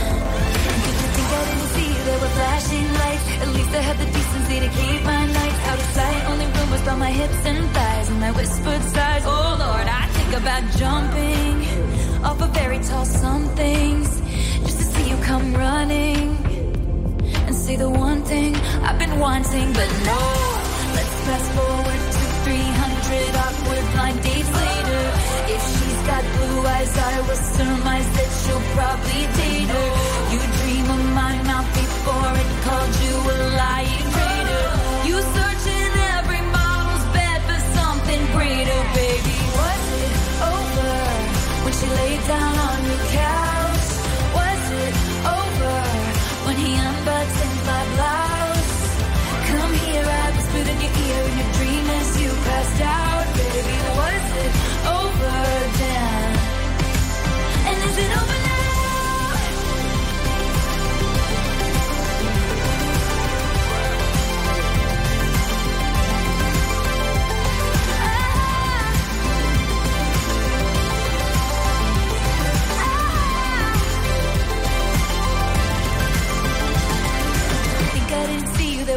Did 0.84 0.96
you 1.02 1.08
think 1.14 1.28
I 1.28 1.44
didn't 1.48 1.68
see 1.74 1.92
there 2.04 2.18
were 2.18 2.34
flashing 2.38 2.88
lights? 2.92 3.26
At 3.42 3.48
least 3.48 3.70
I 3.74 3.82
had 3.88 3.98
the 3.98 4.06
decency 4.06 4.60
to 4.60 4.68
keep 4.68 5.04
my 5.04 5.26
nights 5.26 5.60
out 5.68 5.78
of 5.78 5.88
sight. 5.98 6.24
Only 6.30 6.46
rumors 6.46 6.82
about 6.82 6.98
my 6.98 7.10
hips 7.10 7.46
and 7.46 7.70
thighs 7.74 8.08
and 8.10 8.20
my 8.20 8.30
whispered 8.32 8.82
sighs. 8.82 9.22
Oh 9.26 9.56
Lord, 9.58 9.86
I 9.86 10.06
think 10.16 10.32
about 10.40 10.62
jumping 10.80 11.56
off 12.24 12.40
a 12.40 12.46
very 12.48 12.78
tall 12.78 13.04
somethings 13.04 14.20
just 14.66 14.78
to 14.78 14.84
see 14.92 15.10
you 15.10 15.16
come 15.18 15.54
running 15.54 16.36
and 17.46 17.54
say 17.54 17.76
the 17.76 17.90
one 17.90 18.22
thing 18.22 18.56
I've 18.86 18.98
been 18.98 19.18
wanting, 19.18 19.72
but 19.72 19.90
no. 20.10 20.20
Let's 20.96 21.16
fast 21.26 21.48
forward 21.56 22.02
to 22.16 22.24
300 22.44 23.36
awkward 23.44 23.84
blind 23.92 24.22
dates 24.22 24.63
got 26.06 26.22
blue 26.36 26.60
eyes, 26.66 26.96
I 26.96 27.20
will 27.26 27.42
surmise 27.56 28.08
that 28.16 28.30
she'll 28.40 28.66
probably 28.76 29.22
date 29.40 29.70
her. 29.76 29.88
You 30.32 30.40
dream 30.58 30.86
of 30.96 31.02
my 31.20 31.34
mouth 31.48 31.68
before 31.72 32.32
it 32.42 32.50
called 32.64 32.94
you 33.04 33.14
a 33.34 33.36
lying 33.60 34.06
traitor. 34.14 34.66
You 35.08 35.16
search 35.34 35.64
in 35.80 35.90
every 36.16 36.42
model's 36.58 37.06
bed 37.16 37.40
for 37.48 37.60
something 37.76 38.22
greater, 38.36 38.80
baby. 39.00 39.36
Was 39.58 39.84
it 40.04 40.14
over 40.52 40.94
when 41.64 41.72
she 41.78 41.86
laid 42.00 42.22
down 42.28 42.53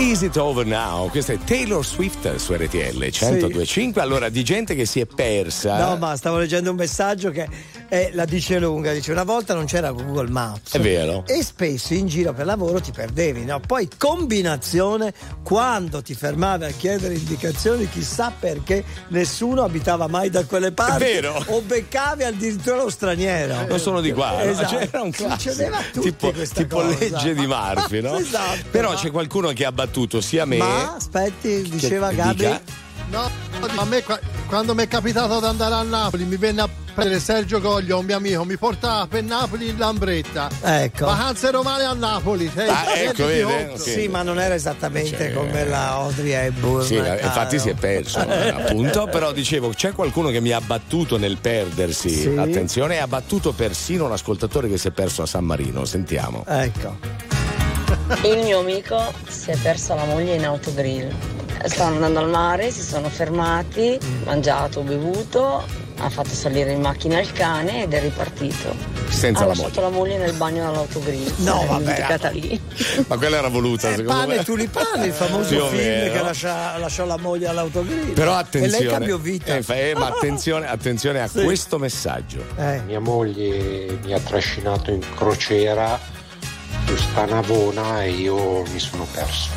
Is 0.00 0.22
it 0.22 0.38
over 0.38 0.64
now? 0.64 1.10
Questa 1.10 1.34
è 1.34 1.38
Taylor 1.44 1.84
Swift 1.84 2.34
su 2.36 2.54
RTL 2.54 2.96
1025. 2.96 4.00
Allora, 4.00 4.30
di 4.30 4.42
gente 4.42 4.74
che 4.74 4.86
si 4.86 4.98
è 4.98 5.04
persa. 5.04 5.76
No, 5.76 5.96
ma 5.98 6.16
stavo 6.16 6.38
leggendo 6.38 6.70
un 6.70 6.76
messaggio 6.76 7.30
che 7.30 7.46
eh, 7.90 8.08
la 8.14 8.24
dice 8.24 8.58
lunga. 8.58 8.94
Dice: 8.94 9.12
Una 9.12 9.24
volta 9.24 9.52
non 9.52 9.66
c'era 9.66 9.90
Google 9.92 10.30
Maps. 10.30 10.72
È 10.72 10.80
vero. 10.80 11.24
E 11.26 11.42
spesso 11.44 11.92
in 11.92 12.06
giro 12.06 12.32
per 12.32 12.46
lavoro 12.46 12.80
ti 12.80 12.92
perdevi, 12.92 13.44
no? 13.44 13.60
Poi 13.60 13.90
combinazione, 13.98 15.12
quando 15.44 16.00
ti 16.00 16.14
fermavi 16.14 16.64
a 16.64 16.70
chiedere 16.70 17.12
indicazioni, 17.12 17.86
chissà 17.86 18.32
perché 18.36 18.82
nessuno 19.08 19.64
abitava 19.64 20.06
mai 20.06 20.30
da 20.30 20.46
quelle 20.46 20.72
parti. 20.72 21.04
vero. 21.04 21.44
O 21.48 21.60
beccavi 21.60 22.24
addirittura 22.24 22.76
lo 22.76 22.88
straniero. 22.88 23.66
Non 23.68 23.78
sono 23.78 24.00
di 24.00 24.12
qua, 24.12 24.30
no? 24.30 24.40
Esatto. 24.40 24.76
c'era 24.78 25.02
un 25.02 25.10
classico. 25.10 25.52
Succedeva 25.52 25.76
a 25.76 25.82
tutti 25.92 26.16
tipo, 26.16 26.32
tipo 26.54 26.76
cosa. 26.76 26.98
legge 26.98 27.34
di 27.34 27.46
Murphy, 27.46 28.00
no? 28.00 28.16
Esatto, 28.30 28.64
Però 28.70 28.90
ma- 28.90 28.96
c'è 28.96 29.10
qualcuno 29.10 29.48
che 29.52 29.64
ha 29.66 29.72
battuto 29.72 29.88
sia 30.20 30.44
me. 30.44 30.56
Ma 30.58 30.94
aspetti, 30.94 31.62
diceva 31.62 32.08
che 32.10 32.16
Gabri. 32.16 32.34
dica- 32.36 32.60
No, 33.10 33.28
a 33.76 33.84
me 33.86 34.04
qua- 34.04 34.20
quando 34.46 34.72
mi 34.72 34.84
è 34.84 34.88
capitato 34.88 35.40
di 35.40 35.46
andare 35.46 35.74
a 35.74 35.82
Napoli 35.82 36.24
mi 36.24 36.36
venne 36.36 36.60
a 36.60 36.68
prendere 36.94 37.18
Sergio 37.18 37.60
Coglio, 37.60 37.98
un 37.98 38.04
mio 38.04 38.16
amico, 38.18 38.44
mi 38.44 38.56
portava 38.56 39.08
per 39.08 39.24
Napoli 39.24 39.68
in 39.70 39.78
Lambretta. 39.78 40.48
Ecco. 40.62 41.06
Vacanze 41.06 41.50
romane 41.50 41.82
a 41.84 41.92
Napoli. 41.92 42.48
Sei, 42.54 42.68
Ah, 42.68 42.84
ecco, 42.94 43.26
vede? 43.26 43.42
conto. 43.42 43.82
Ok. 43.82 43.88
Sì, 43.88 44.06
ma 44.06 44.22
non 44.22 44.38
era 44.38 44.54
esattamente 44.54 45.16
Cioè, 45.16 45.32
come 45.32 45.64
la 45.64 45.88
Audrey 45.90 46.30
Hepburn. 46.30 46.84
Sì, 46.86 46.96
caro. 46.96 47.20
infatti 47.20 47.58
si 47.58 47.68
è 47.70 47.74
perso, 47.74 48.20
eh, 48.28 48.48
appunto. 48.50 49.08
Però 49.10 49.32
dicevo, 49.32 49.70
c'è 49.70 49.90
qualcuno 49.92 50.28
che 50.30 50.40
mi 50.40 50.52
ha 50.52 50.60
battuto 50.60 51.16
nel 51.18 51.38
perdersi. 51.38 52.10
Sì. 52.10 52.36
Attenzione, 52.36 53.00
ha 53.00 53.08
battuto 53.08 53.50
persino 53.52 54.04
un 54.04 54.12
ascoltatore 54.12 54.68
che 54.68 54.78
si 54.78 54.86
è 54.86 54.90
perso 54.92 55.22
a 55.22 55.26
San 55.26 55.44
Marino. 55.44 55.84
Sentiamo. 55.84 56.44
Ecco. 56.46 57.39
Il 58.24 58.38
mio 58.44 58.58
amico 58.60 59.12
si 59.28 59.50
è 59.50 59.56
perso 59.56 59.94
la 59.94 60.04
moglie 60.04 60.34
in 60.34 60.44
autogrill. 60.44 61.12
Stavano 61.64 61.96
andando 61.96 62.20
al 62.20 62.28
mare, 62.30 62.70
si 62.70 62.82
sono 62.82 63.08
fermati, 63.08 63.98
mangiato, 64.24 64.80
bevuto, 64.80 65.62
ha 65.98 66.08
fatto 66.08 66.30
salire 66.30 66.72
in 66.72 66.80
macchina 66.80 67.20
il 67.20 67.30
cane 67.32 67.82
ed 67.82 67.92
è 67.92 68.00
ripartito. 68.00 68.74
Senza 69.10 69.42
ha 69.42 69.46
la 69.46 69.52
lasciato 69.54 69.80
la 69.82 69.90
moglie 69.90 70.16
nel 70.16 70.32
bagno 70.32 70.64
dell'autogrill. 70.64 71.30
No, 71.38 71.64
vabbè. 71.66 71.78
dimenticata 71.80 72.30
lì. 72.30 72.58
Ma 73.06 73.16
quella 73.18 73.36
era 73.38 73.48
voluta, 73.48 73.88
Eh, 73.88 73.96
secondo 73.96 74.12
pane 74.12 74.34
me. 74.36 74.40
e 74.40 74.44
tulipani, 74.44 75.06
il 75.06 75.12
famoso 75.12 75.48
Più 75.48 75.62
o 75.62 75.66
film 75.68 75.82
meno. 75.82 76.12
che 76.12 76.22
lascia- 76.22 76.78
lasciò 76.78 77.04
la 77.04 77.18
moglie 77.18 77.48
all'autogrill. 77.48 78.12
Però 78.14 78.32
E 78.32 78.38
attenzione. 78.38 78.78
lei 78.84 78.88
cambiò 78.90 79.16
vita. 79.18 79.56
Eh, 79.56 79.64
eh, 79.90 79.94
ma 79.94 80.06
attenzione, 80.16 80.66
attenzione 80.66 81.20
a 81.20 81.28
Sì. 81.28 81.42
questo 81.42 81.78
messaggio. 81.78 82.42
Eh. 82.56 82.80
Mia 82.86 83.00
moglie 83.00 83.98
mi 84.02 84.14
ha 84.14 84.20
trascinato 84.20 84.90
in 84.90 85.02
crociera 85.14 85.98
su 86.90 86.96
Spanavona 86.96 88.02
e 88.02 88.10
io 88.10 88.62
mi 88.62 88.78
sono 88.80 89.06
perso. 89.12 89.48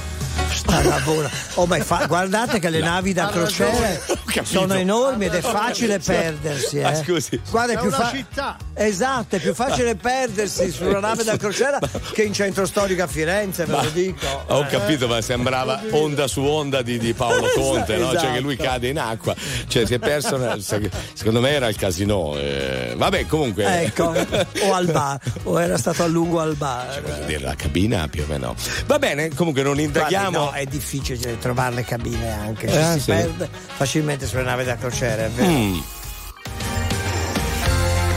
Sta 0.51 0.83
lavora. 0.83 1.29
Oh, 1.55 1.65
ma 1.65 1.79
fa- 1.83 2.05
guardate 2.05 2.59
che 2.59 2.69
le 2.69 2.79
navi 2.79 3.11
da 3.13 3.27
crociere. 3.29 4.01
Sono 4.43 4.73
enormi 4.73 5.25
ed 5.25 5.35
è 5.35 5.41
facile 5.41 5.99
perdersi. 5.99 6.79
Ma 6.79 6.91
Eh. 6.91 7.03
scusi. 7.03 7.39
Guarda, 7.49 7.73
è 7.73 7.77
più 7.77 7.87
una 7.87 7.97
fa- 7.97 8.09
città. 8.09 8.57
Esatto, 8.73 9.35
è 9.35 9.39
più 9.39 9.53
facile 9.53 9.95
perdersi 9.95 10.71
su 10.71 10.85
una 10.85 10.99
nave 10.99 11.23
da 11.23 11.37
crociera 11.37 11.79
che 12.13 12.23
in 12.23 12.33
centro 12.33 12.65
storico 12.65 13.03
a 13.03 13.07
Firenze, 13.07 13.65
ve 13.65 13.71
lo 13.71 13.89
dico. 13.91 14.25
Ho 14.47 14.61
Eh. 14.63 14.67
capito, 14.67 15.07
ma 15.07 15.21
sembrava 15.21 15.81
onda 15.91 16.27
su 16.27 16.41
onda 16.41 16.81
di, 16.81 16.97
di 16.97 17.13
Paolo 17.13 17.47
Conte, 17.53 17.97
no? 17.97 18.11
Cioè 18.17 18.33
che 18.33 18.39
lui 18.39 18.53
Esatto. 18.53 18.69
cade 18.69 18.87
in 18.87 18.99
acqua. 18.99 19.35
Cioè, 19.67 19.85
si 19.85 19.93
è 19.93 19.99
perso. 19.99 20.37
nel- 20.37 20.61
Secondo 20.63 21.39
me 21.41 21.49
era 21.51 21.67
il 21.67 21.75
casino. 21.75 22.37
eh, 22.37 22.93
Vabbè, 22.97 23.25
comunque. 23.27 23.81
Ecco, 23.83 24.13
o 24.61 24.73
al 24.73 24.87
bar, 24.87 25.19
o 25.43 25.61
era 25.61 25.77
stato 25.77 26.03
a 26.03 26.07
lungo 26.07 26.39
al 26.39 26.55
bar. 26.55 27.01
Voglio 27.01 27.25
dire, 27.25 27.39
la 27.41 27.55
cabina 27.55 28.07
più 28.07 28.23
o 28.23 28.25
meno. 28.27 28.55
Va 28.85 28.97
bene, 28.99 29.29
comunque 29.33 29.61
non 29.61 29.73
Guardi, 29.75 29.87
indaghiamo. 29.99 30.37
no, 30.37 30.51
è 30.51 30.65
difficile 30.65 31.37
trovare 31.39 31.75
le 31.75 31.83
cabine 31.83 32.31
anche, 32.31 32.67
ci 32.69 32.75
Eh, 32.77 32.83
si 32.93 32.99
sì. 32.99 33.11
perde 33.11 33.49
facilmente 33.75 34.22
sulle 34.27 34.43
navi 34.43 34.63
da 34.63 34.75
crociera, 34.75 35.25
è 35.25 35.29
vero. 35.29 35.51
Mm. 35.51 35.79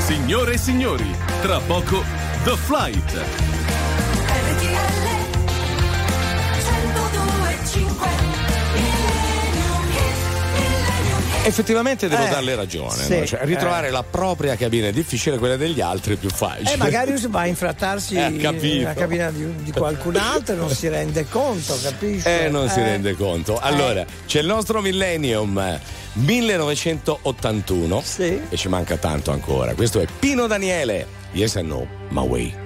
Signore 0.06 0.54
e 0.54 0.58
signori, 0.58 1.16
tra 1.42 1.58
poco 1.60 2.02
The 2.44 2.56
Flight. 2.56 3.55
Effettivamente 11.46 12.08
devo 12.08 12.24
Eh, 12.24 12.28
darle 12.28 12.54
ragione. 12.56 13.02
sì, 13.02 13.18
no? 13.20 13.24
Cioè, 13.26 13.40
ritrovare 13.44 13.86
eh. 13.88 13.90
la 13.90 14.02
propria 14.02 14.56
cabina 14.56 14.88
è 14.88 14.92
difficile, 14.92 15.38
quella 15.38 15.56
degli 15.56 15.80
altri 15.80 16.14
è 16.14 16.16
più 16.16 16.28
facile. 16.28 16.72
E 16.72 16.76
magari 16.76 17.14
va 17.28 17.40
a 17.40 17.46
infrattarsi 17.46 18.16
Eh, 18.16 18.28
nella 18.30 18.94
cabina 18.94 19.30
di, 19.30 19.62
di 19.62 19.70
qualcun 19.70 20.16
altro 20.16 20.54
e 20.54 20.58
non 20.58 20.70
si 20.70 20.88
rende 20.88 21.26
conto, 21.28 21.78
capisci? 21.80 22.26
Eh, 22.26 22.48
non 22.48 22.68
si 22.68 22.80
Eh. 22.80 22.84
rende 22.84 23.14
conto. 23.14 23.58
Allora, 23.60 24.04
c'è 24.26 24.40
il 24.40 24.46
nostro 24.46 24.80
millennium 24.80 25.56
eh, 25.58 25.80
1981 26.14 28.02
e 28.48 28.56
ci 28.56 28.68
manca 28.68 28.96
tanto 28.96 29.30
ancora. 29.30 29.74
Questo 29.74 30.00
è 30.00 30.06
Pino 30.18 30.46
Daniele. 30.46 31.06
Yes 31.32 31.56
and 31.56 31.68
no, 31.68 31.86
my 32.10 32.26
way. 32.26 32.65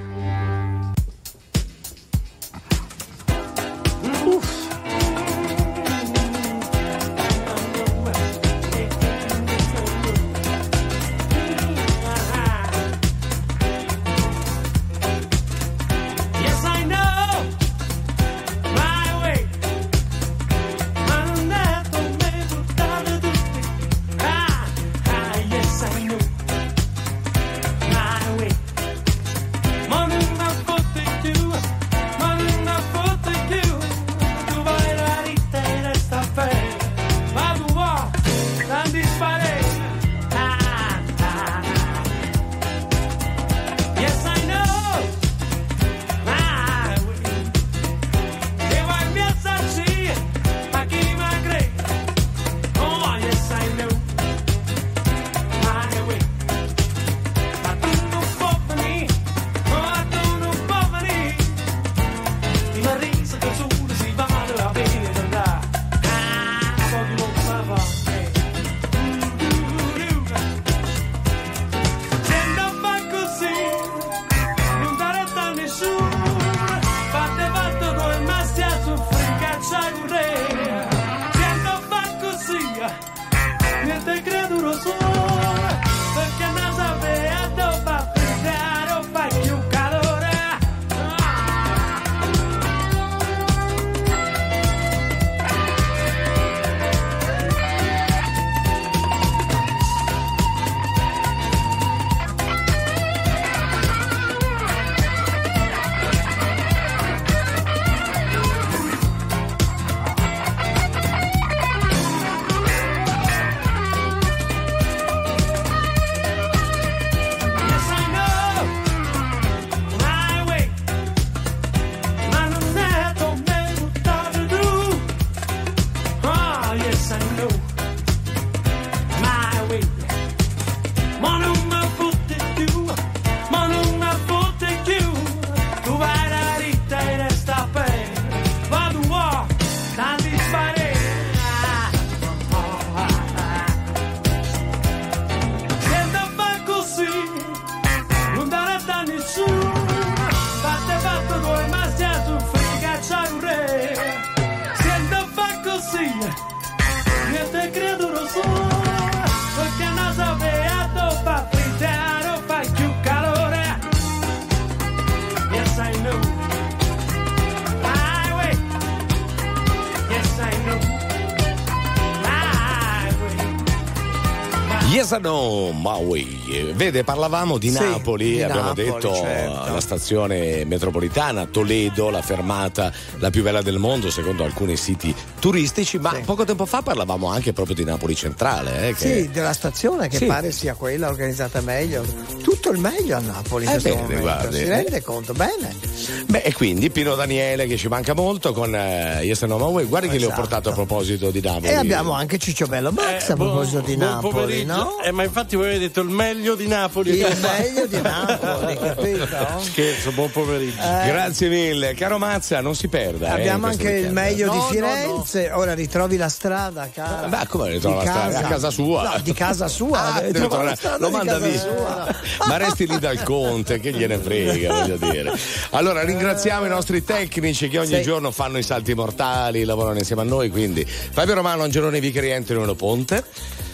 Yes 175.21 175.27
or 175.27 175.73
no, 175.73 175.73
Maui. 175.73 176.73
Vede, 176.75 177.05
parlavamo 177.05 177.59
di 177.59 177.71
Sì, 177.71 177.79
Napoli, 177.79 178.33
di 178.35 178.43
abbiamo 178.43 178.69
Napoli, 178.69 178.85
detto 178.87 179.15
certo. 179.15 179.73
la 179.73 179.81
stazione 179.81 180.65
metropolitana, 180.65 181.47
Toledo, 181.47 182.11
la 182.11 182.23
fermata 182.23 182.93
la 183.19 183.31
più 183.31 183.43
bella 183.43 183.63
del 183.63 183.79
mondo 183.79 184.11
secondo 184.11 184.45
alcuni 184.45 184.77
siti 184.77 185.15
turistici, 185.39 185.99
ma 185.99 186.19
poco 186.25 186.45
tempo 186.45 186.65
fa 186.67 186.83
parlavamo 186.83 187.29
anche 187.29 187.53
proprio 187.53 187.75
di 187.75 187.85
Napoli 187.85 188.15
centrale. 188.15 188.89
Eh, 188.89 188.95
che... 188.95 189.23
Sì, 189.23 189.31
della 189.31 189.53
stazione 189.53 190.09
che 190.09 190.17
Sì. 190.17 190.27
pare 190.27 190.51
sia 190.53 190.75
quella 190.75 191.09
organizzata 191.09 191.61
meglio. 191.61 192.05
Tutto 192.43 192.71
il 192.71 192.79
meglio 192.79 193.17
a 193.17 193.21
Napoli 193.21 193.67
Eh, 193.67 193.79
bene, 193.79 194.21
guardi. 194.21 194.57
Si 194.57 194.65
rende 194.65 195.03
conto? 195.03 195.33
Bene. 195.33 195.90
Beh, 196.31 196.43
e 196.43 196.53
quindi 196.53 196.91
Pino 196.91 197.17
Daniele 197.17 197.67
che 197.67 197.77
ci 197.77 197.89
manca 197.89 198.15
molto 198.15 198.53
con 198.53 198.73
eh, 198.73 199.19
Yes 199.25 199.43
or 199.43 199.49
no, 199.49 199.59
Maui. 199.59 199.83
Guardi 199.85 200.07
che 200.09 200.17
li 200.17 200.23
ho 200.23 200.27
Esatto. 200.27 200.41
portato 200.43 200.69
a 200.69 200.73
proposito 200.73 201.31
di 201.33 201.41
Napoli. 201.41 201.67
E 201.67 201.75
abbiamo 201.75 202.13
anche 202.13 202.39
Ciccio 202.39 202.67
Bello 202.67 202.93
Max 202.93 203.31
a 203.31 203.35
proposito 203.35 203.81
di 203.81 203.97
buon 203.97 204.09
Napoli, 204.11 204.33
pomeriggio. 204.35 204.73
no? 204.73 205.01
Eh, 205.03 205.11
ma 205.11 205.25
infatti 205.25 205.57
voi 205.57 205.67
avete 205.67 205.81
detto 205.81 206.03
il 206.03 206.09
meglio 206.09 206.55
di 206.55 206.69
Napoli. 206.69 207.11
Il 207.19 207.37
meglio 207.41 207.87
di 207.89 208.01
Napoli, 208.01 208.77
capito? 208.79 209.27
Scherzo, 209.61 210.13
buon 210.13 210.31
pomeriggio. 210.31 210.81
Eh. 210.81 211.07
Grazie 211.09 211.49
mille, 211.49 211.95
caro 211.95 212.19
Mazza, 212.19 212.61
non 212.61 212.77
si 212.77 212.87
perda. 212.87 213.27
eh, 213.27 213.41
Abbiamo 213.41 213.67
anche 213.67 213.83
il 213.89 213.95
weekend. 213.95 214.13
meglio 214.13 214.47
No, 214.47 214.53
di 214.53 214.59
no, 214.59 214.65
Firenze. 214.67 215.51
Ora 215.53 215.75
ritrovi 215.75 216.17
la 216.17 216.29
strada, 216.29 216.89
cara. 216.95 217.27
Ma 217.27 217.45
come 217.49 217.71
ritrovo 217.71 217.99
Di 217.99 218.05
la 218.05 218.11
strada? 218.13 218.33
casa. 218.35 218.47
A 218.47 218.49
casa 218.49 218.71
sua? 218.71 219.03
No, 219.03 219.19
di 219.21 219.33
casa 219.33 219.67
sua. 219.67 220.15
Ah, 220.15 220.19
Ritrovi 220.21 220.65
la 220.65 220.77
strada 220.77 220.99
lo 220.99 221.07
di 221.09 221.13
manda 221.13 221.39
via. 221.41 221.59
sua. 221.59 222.15
Ma 222.47 222.57
resti 222.57 222.87
lì 222.87 222.99
dal 223.01 223.21
conte, 223.25 223.81
che 223.81 223.91
gliene 223.93 224.17
frega, 224.19 224.73
voglio 224.73 224.97
dire. 225.11 225.33
Allora, 225.71 226.03
ringraziamo 226.21 226.67
i 226.67 226.69
nostri 226.69 227.03
tecnici 227.03 227.69
che 227.71 227.79
ogni 227.79 227.95
Sì. 227.97 228.03
giorno 228.03 228.31
fanno 228.31 228.59
i 228.59 228.63
salti 228.63 228.93
mortali, 228.95 229.65
lavorano 229.65 229.99
insieme 229.99 230.21
a 230.23 230.25
noi. 230.27 230.51
Quindi, 230.51 230.85
Fabio 230.85 231.35
Romano, 231.35 231.63
Angelone 231.63 231.99
Vicheri, 231.99 232.33
Antonio 232.33 232.75
Ponte. 232.75 233.25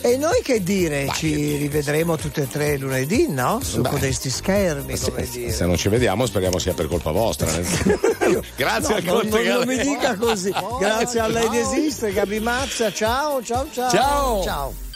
E 0.01 0.16
noi 0.16 0.40
che 0.43 0.62
dire? 0.62 1.09
Ci 1.12 1.56
rivedremo 1.56 2.16
tutte 2.16 2.43
e 2.43 2.48
tre 2.48 2.77
lunedì, 2.78 3.27
no? 3.28 3.59
Su 3.62 3.81
Beh. 3.81 3.89
codesti 3.89 4.31
schermi, 4.31 4.97
come 4.98 5.24
Se, 5.24 5.31
dire. 5.31 5.51
se 5.52 5.66
non 5.66 5.77
ci 5.77 5.89
vediamo, 5.89 6.24
speriamo 6.27 6.59
sia 6.59 6.74
per 6.74 6.86
colpa 6.86 7.10
vostra. 7.10 7.51
Grazie 8.55 8.89
No, 8.90 8.94
al 8.97 9.05
Conte 9.05 9.43
non- 9.43 9.59
non 9.59 9.66
mi 9.66 9.78
dica 9.78 10.14
così. 10.14 10.52
Grazie 10.78 11.18
a 11.20 11.27
lei 11.27 11.48
di 11.48 11.59
esistere, 11.59 12.12
Gabi 12.12 12.39
Mazza. 12.39 12.93
Ciao, 12.93 13.43
ciao, 13.43 13.66
ciao. 13.73 13.90
Ciao. 13.90 14.43
Ciao. 14.44 14.85